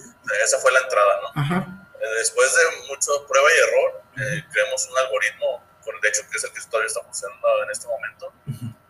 Esa 0.45 0.59
fue 0.59 0.73
la 0.73 0.81
entrada, 0.81 1.21
¿no? 1.23 1.41
Ajá. 1.41 1.89
Eh, 2.01 2.19
después 2.19 2.49
de 2.55 2.87
mucho 2.89 3.27
prueba 3.27 3.49
y 3.49 3.59
error, 3.69 4.03
eh, 4.17 4.45
creamos 4.53 4.89
un 4.91 4.99
algoritmo, 4.99 5.63
con, 5.85 6.01
de 6.01 6.09
hecho, 6.09 6.23
que 6.31 6.37
es 6.37 6.45
el 6.45 6.53
que 6.53 6.61
todavía 6.71 6.87
está 6.87 7.03
funcionando 7.03 7.49
en 7.65 7.71
este 7.71 7.87
momento, 7.87 8.33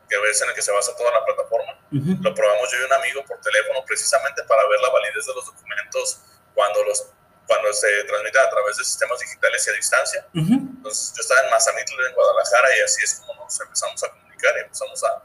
que 0.08 0.16
es 0.30 0.42
en 0.42 0.48
el 0.48 0.54
que 0.54 0.62
se 0.62 0.72
basa 0.72 0.94
toda 0.96 1.10
la 1.10 1.24
plataforma. 1.24 1.78
Lo 1.90 2.34
probamos 2.34 2.70
yo 2.70 2.78
y 2.80 2.84
un 2.84 2.92
amigo 2.92 3.24
por 3.24 3.40
teléfono 3.40 3.84
precisamente 3.84 4.42
para 4.44 4.66
ver 4.68 4.80
la 4.80 4.90
validez 4.90 5.26
de 5.26 5.34
los 5.34 5.46
documentos 5.46 6.20
cuando 6.54 6.82
los 6.84 7.06
cuando 7.46 7.72
se 7.72 7.86
transmiten 8.04 8.42
a 8.42 8.50
través 8.50 8.76
de 8.76 8.84
sistemas 8.84 9.20
digitales 9.20 9.64
y 9.66 9.70
a 9.70 9.72
distancia. 9.74 10.26
Entonces, 10.34 11.12
yo 11.14 11.20
estaba 11.20 11.40
en 11.42 11.50
Mazamitl, 11.50 11.94
en 12.08 12.14
Guadalajara, 12.14 12.76
y 12.76 12.80
así 12.80 13.04
es 13.04 13.22
como 13.24 13.44
nos 13.44 13.60
empezamos 13.60 14.02
a 14.02 14.08
comunicar 14.10 14.52
y 14.56 14.60
empezamos 14.62 15.04
a, 15.04 15.22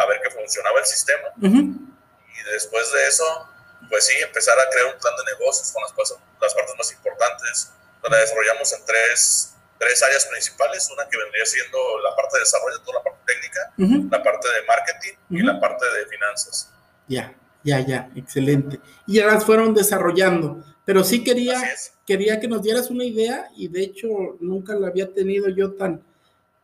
a 0.00 0.06
ver 0.06 0.20
que 0.20 0.30
funcionaba 0.30 0.78
el 0.78 0.86
sistema. 0.86 1.28
Y 1.42 2.50
después 2.52 2.92
de 2.92 3.06
eso, 3.08 3.48
pues 3.88 4.06
sí, 4.06 4.14
empezar 4.20 4.58
a 4.58 4.70
crear 4.70 4.86
un 4.86 5.00
plan 5.00 5.14
de 5.16 5.32
negocios 5.32 5.72
con 5.72 5.82
las, 5.82 5.92
las 6.40 6.54
partes 6.54 6.74
más 6.78 6.92
importantes, 6.92 7.72
la 8.02 8.18
desarrollamos 8.18 8.72
en 8.72 8.84
tres, 8.84 9.53
tres 9.84 10.02
áreas 10.02 10.26
principales, 10.26 10.88
una 10.92 11.08
que 11.08 11.18
vendría 11.18 11.44
siendo 11.44 11.78
la 12.02 12.16
parte 12.16 12.38
de 12.38 12.40
desarrollo, 12.40 12.80
toda 12.80 12.98
la 12.98 13.04
parte 13.04 13.20
técnica, 13.26 14.10
la 14.10 14.22
parte 14.22 14.48
de 14.48 14.66
marketing 14.66 15.12
y 15.30 15.42
la 15.42 15.60
parte 15.60 15.84
de 15.84 16.06
finanzas. 16.06 16.72
Ya, 17.06 17.34
ya, 17.62 17.80
ya, 17.80 18.10
excelente. 18.16 18.80
Y 19.06 19.16
ya 19.16 19.26
las 19.26 19.44
fueron 19.44 19.74
desarrollando, 19.74 20.64
pero 20.84 21.04
sí 21.04 21.22
quería, 21.22 21.60
quería 22.06 22.40
que 22.40 22.48
nos 22.48 22.62
dieras 22.62 22.90
una 22.90 23.04
idea 23.04 23.48
y 23.56 23.68
de 23.68 23.82
hecho 23.82 24.08
nunca 24.40 24.74
la 24.74 24.88
había 24.88 25.12
tenido 25.12 25.48
yo 25.48 25.72
tan, 25.72 26.02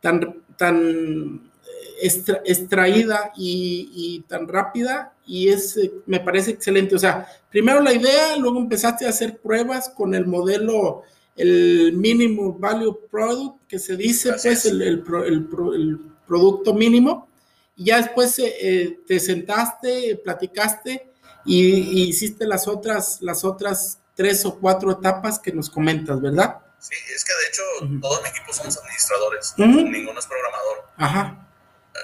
tan, 0.00 0.42
tan 0.56 1.50
extraída 2.02 3.32
y, 3.36 4.24
tan 4.28 4.48
rápida 4.48 5.12
y 5.26 5.48
es, 5.48 5.76
eh, 5.76 5.92
me 6.06 6.20
parece 6.20 6.52
excelente. 6.52 6.94
O 6.94 6.98
sea, 6.98 7.26
primero 7.50 7.80
la 7.80 7.92
idea, 7.92 8.36
luego 8.36 8.58
empezaste 8.58 9.06
a 9.06 9.10
hacer 9.10 9.38
pruebas 9.38 9.90
con 9.90 10.14
el 10.14 10.26
modelo, 10.26 11.02
el 11.40 11.92
Minimum 11.94 12.60
Value 12.60 13.08
Product, 13.10 13.66
que 13.68 13.78
se 13.78 13.96
dice, 13.96 14.32
pues, 14.32 14.66
el, 14.66 14.82
el, 14.82 16.00
producto 16.26 16.74
mínimo, 16.74 17.28
y 17.74 17.86
ya 17.86 17.96
después 17.96 18.38
eh, 18.38 18.54
eh, 18.60 19.00
te 19.06 19.18
sentaste, 19.18 20.20
platicaste 20.22 21.10
y, 21.44 22.08
hiciste 22.08 22.46
las 22.46 22.68
otras, 22.68 23.20
las 23.20 23.44
otras 23.44 23.98
tres 24.14 24.44
o 24.44 24.58
cuatro 24.58 24.92
etapas 24.92 25.38
que 25.38 25.52
nos 25.52 25.70
comentas, 25.70 26.20
¿verdad? 26.20 26.58
Sí, 26.78 26.94
es 27.14 27.24
que 27.24 27.32
de 27.32 27.48
hecho 27.48 28.00
todo 28.00 28.22
mi 28.22 28.28
equipo 28.28 28.52
somos 28.52 28.76
administradores, 28.78 29.54
ninguno 29.56 30.18
es 30.18 30.26
programador. 30.26 30.84
Ajá 30.96 31.46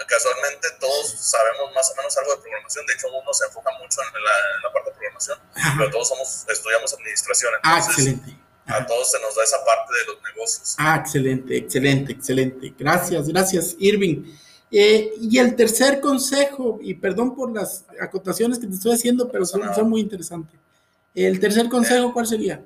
casualmente 0.09 0.69
todos 0.81 1.11
sabemos 1.19 1.73
más 1.75 1.91
o 1.91 1.97
menos 1.97 2.17
algo 2.19 2.37
de 2.37 2.43
programación, 2.43 2.87
de 2.87 2.93
hecho 2.95 3.09
uno 3.09 3.33
se 3.33 3.47
enfoca 3.47 3.71
mucho 3.81 4.01
en 4.03 4.23
la, 4.63 4.73
parte 4.73 4.91
de 4.91 4.97
programación, 4.97 5.39
pero 5.79 5.91
todos 5.91 6.09
somos, 6.09 6.45
estudiamos 6.49 6.93
administración, 6.95 7.53
ah, 7.63 7.79
excelente. 7.79 8.46
A 8.67 8.87
todos 8.87 9.11
se 9.11 9.21
nos 9.21 9.35
da 9.35 9.45
esa 9.45 9.65
parte 9.65 9.93
de 9.99 10.13
los 10.13 10.23
negocios. 10.23 10.75
Ah, 10.79 10.97
excelente, 11.01 11.57
excelente, 11.57 12.13
excelente. 12.13 12.75
Gracias, 12.79 13.29
gracias, 13.29 13.77
Irving. 13.79 14.25
Eh, 14.71 15.13
y 15.21 15.39
el 15.39 15.55
tercer 15.55 16.01
consejo, 16.01 16.79
y 16.83 16.95
perdón 16.95 17.35
por 17.35 17.55
las 17.55 17.85
acotaciones 18.01 18.59
que 18.59 18.67
te 18.67 18.75
estoy 18.75 18.95
haciendo, 18.95 19.31
pero 19.31 19.47
son, 19.47 19.75
son 19.75 19.89
muy 19.89 20.01
interesantes. 20.01 20.59
El 21.15 21.39
tercer 21.41 21.69
consejo, 21.69 22.13
¿cuál 22.13 22.27
sería? 22.27 22.63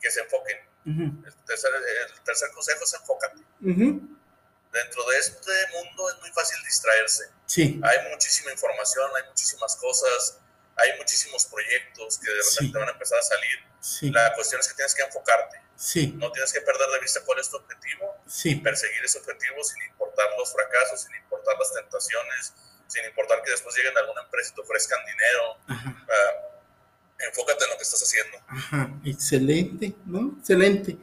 Que 0.00 0.10
se 0.10 0.20
enfoquen. 0.20 0.56
el, 0.86 1.34
tercer, 1.46 1.70
el, 1.74 2.22
tercer, 2.22 2.50
consejo 2.52 2.84
es 2.84 2.94
enfócate 2.94 3.44
dentro 4.74 5.02
de 5.08 5.18
este 5.18 5.52
mundo 5.72 6.10
es 6.10 6.20
muy 6.20 6.30
fácil 6.30 6.58
distraerse. 6.64 7.24
Sí. 7.46 7.80
Hay 7.82 8.10
muchísima 8.10 8.50
información, 8.50 9.08
hay 9.16 9.28
muchísimas 9.28 9.76
cosas, 9.76 10.38
hay 10.76 10.98
muchísimos 10.98 11.46
proyectos 11.46 12.18
que 12.18 12.30
de 12.30 12.42
repente 12.50 12.78
van 12.78 12.88
a 12.88 12.92
empezar 12.92 13.18
a 13.18 13.22
salir. 13.22 13.58
Sí. 13.80 14.10
La 14.10 14.34
cuestión 14.34 14.60
es 14.60 14.68
que 14.68 14.74
tienes 14.74 14.94
que 14.94 15.02
enfocarte. 15.02 15.60
Sí. 15.76 16.14
No 16.16 16.30
tienes 16.32 16.52
que 16.52 16.60
perder 16.60 16.88
de 16.90 17.00
vista 17.00 17.20
cuál 17.24 17.38
es 17.38 17.50
tu 17.50 17.56
objetivo 17.56 18.16
sí. 18.26 18.50
y 18.50 18.54
perseguir 18.56 19.04
ese 19.04 19.18
objetivo 19.18 19.62
sin 19.62 19.82
importar 19.90 20.26
los 20.38 20.52
fracasos, 20.52 21.02
sin 21.02 21.14
importar 21.16 21.56
las 21.58 21.72
tentaciones, 21.72 22.54
sin 22.86 23.04
importar 23.04 23.42
que 23.42 23.50
después 23.50 23.76
lleguen 23.76 23.96
a 23.96 24.00
alguna 24.00 24.22
empresa 24.22 24.50
y 24.52 24.54
te 24.54 24.60
ofrezcan 24.60 25.00
dinero. 25.04 25.58
Uh, 25.68 27.26
enfócate 27.28 27.64
en 27.64 27.70
lo 27.70 27.76
que 27.76 27.82
estás 27.82 28.02
haciendo. 28.02 28.38
Ajá, 28.48 28.90
excelente, 29.04 29.94
¿no? 30.06 30.36
Excelente. 30.38 30.96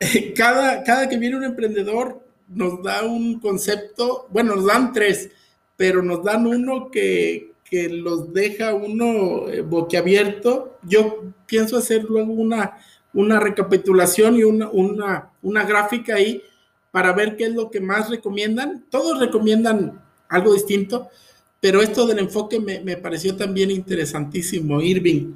Cada, 0.36 0.82
cada 0.82 1.08
que 1.08 1.16
viene 1.16 1.36
un 1.36 1.44
emprendedor, 1.44 2.20
nos 2.48 2.82
da 2.82 3.02
un 3.04 3.40
concepto, 3.40 4.26
bueno, 4.30 4.54
nos 4.54 4.66
dan 4.66 4.92
tres, 4.92 5.30
pero 5.76 6.02
nos 6.02 6.22
dan 6.22 6.46
uno 6.46 6.90
que, 6.90 7.53
que 7.74 7.88
los 7.88 8.32
deja 8.32 8.72
uno 8.72 9.48
eh, 9.48 9.62
boquiabierto. 9.62 10.78
Yo 10.84 11.24
pienso 11.44 11.76
hacer 11.76 12.04
luego 12.04 12.32
una, 12.32 12.78
una 13.12 13.40
recapitulación 13.40 14.36
y 14.36 14.44
una, 14.44 14.70
una, 14.70 15.32
una 15.42 15.64
gráfica 15.64 16.14
ahí 16.14 16.40
para 16.92 17.12
ver 17.12 17.36
qué 17.36 17.46
es 17.46 17.52
lo 17.52 17.72
que 17.72 17.80
más 17.80 18.10
recomiendan. 18.10 18.84
Todos 18.90 19.18
recomiendan 19.18 20.00
algo 20.28 20.54
distinto, 20.54 21.08
pero 21.60 21.82
esto 21.82 22.06
del 22.06 22.20
enfoque 22.20 22.60
me, 22.60 22.78
me 22.78 22.96
pareció 22.96 23.34
también 23.34 23.72
interesantísimo, 23.72 24.80
Irving. 24.80 25.32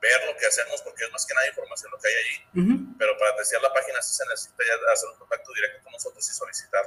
ver 0.00 0.26
lo 0.26 0.36
que 0.36 0.46
hacemos, 0.46 0.80
porque 0.82 1.04
es 1.04 1.12
más 1.12 1.24
que 1.26 1.34
nada 1.34 1.48
información 1.48 1.90
lo 1.90 1.98
que 1.98 2.08
hay 2.08 2.14
allí. 2.14 2.94
Pero 2.98 3.16
para 3.18 3.36
testear 3.36 3.62
la 3.62 3.72
página 3.72 4.00
sí 4.02 4.14
se 4.14 4.26
necesita 4.26 4.64
ya 4.66 4.92
hacer 4.92 5.08
un 5.10 5.18
contacto 5.18 5.52
directo 5.54 5.82
con 5.82 5.92
nosotros 5.92 6.28
y 6.28 6.32
solicitar. 6.32 6.82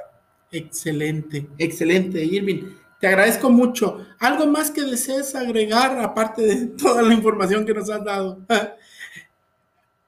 Excelente, 0.50 1.46
excelente, 1.58 2.18
Irving. 2.18 2.78
Te 3.00 3.08
agradezco 3.08 3.50
mucho. 3.50 4.06
¿Algo 4.18 4.46
más 4.46 4.70
que 4.70 4.82
desees 4.82 5.34
agregar 5.34 5.98
aparte 5.98 6.42
de 6.42 6.66
toda 6.78 7.02
la 7.02 7.12
información 7.14 7.66
que 7.66 7.74
nos 7.74 7.90
has 7.90 8.04
dado? 8.04 8.38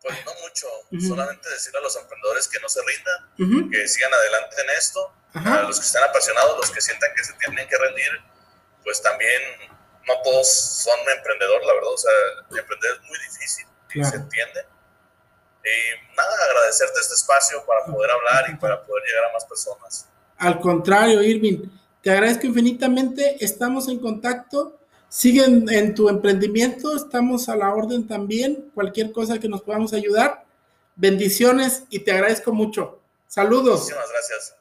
Pues 0.07 0.25
no 0.25 0.33
mucho, 0.40 0.69
solamente 1.09 1.49
decirle 1.51 1.81
a 1.81 1.83
los 1.83 1.97
emprendedores 1.97 2.47
que 2.47 2.61
no 2.61 2.69
se 2.69 2.81
rindan, 2.83 3.71
que 3.71 3.88
sigan 3.88 4.14
adelante 4.14 4.57
en 4.62 4.71
esto, 4.79 5.12
a 5.35 5.62
los 5.62 5.81
que 5.81 5.87
están 5.87 6.05
apasionados, 6.09 6.57
los 6.59 6.71
que 6.71 6.81
sientan 6.81 7.11
que 7.16 7.25
se 7.25 7.33
tienen 7.35 7.69
que 7.69 7.77
rendir, 7.77 8.11
pues 8.85 9.03
también 9.03 9.42
no 10.07 10.14
todos 10.23 10.49
son 10.49 10.95
emprendedores, 11.16 11.66
la 11.66 11.75
verdad, 11.75 11.92
o 11.92 11.99
sea, 11.99 12.12
emprender 12.57 12.92
es 12.92 13.09
muy 13.09 13.19
difícil, 13.19 13.66
se 13.88 14.16
entiende. 14.16 14.64
Y 15.64 16.16
nada, 16.16 16.33
agradecerte 16.51 17.01
este 17.01 17.14
espacio 17.14 17.66
para 17.66 17.85
poder 17.87 18.09
hablar 18.09 18.49
y 18.51 18.55
para 18.55 18.85
poder 18.85 19.03
llegar 19.05 19.25
a 19.25 19.33
más 19.33 19.45
personas. 19.45 20.07
Al 20.38 20.61
contrario, 20.61 21.21
Irving, 21.21 21.69
te 22.01 22.12
agradezco 22.12 22.47
infinitamente. 22.47 23.37
Estamos 23.40 23.88
en 23.88 23.99
contacto. 23.99 24.79
Siguen 25.09 25.69
en 25.71 25.95
tu 25.95 26.09
emprendimiento. 26.09 26.95
Estamos 26.97 27.49
a 27.49 27.57
la 27.57 27.73
orden 27.73 28.07
también. 28.07 28.71
Cualquier 28.75 29.12
cosa 29.12 29.38
que 29.38 29.49
nos 29.49 29.62
podamos 29.62 29.92
ayudar. 29.92 30.45
Bendiciones 30.97 31.85
y 31.90 32.01
te 32.01 32.12
agradezco 32.12 32.53
mucho. 32.53 33.01
Saludos. 33.27 33.81
Muchísimas 33.81 34.11
gracias. 34.11 34.57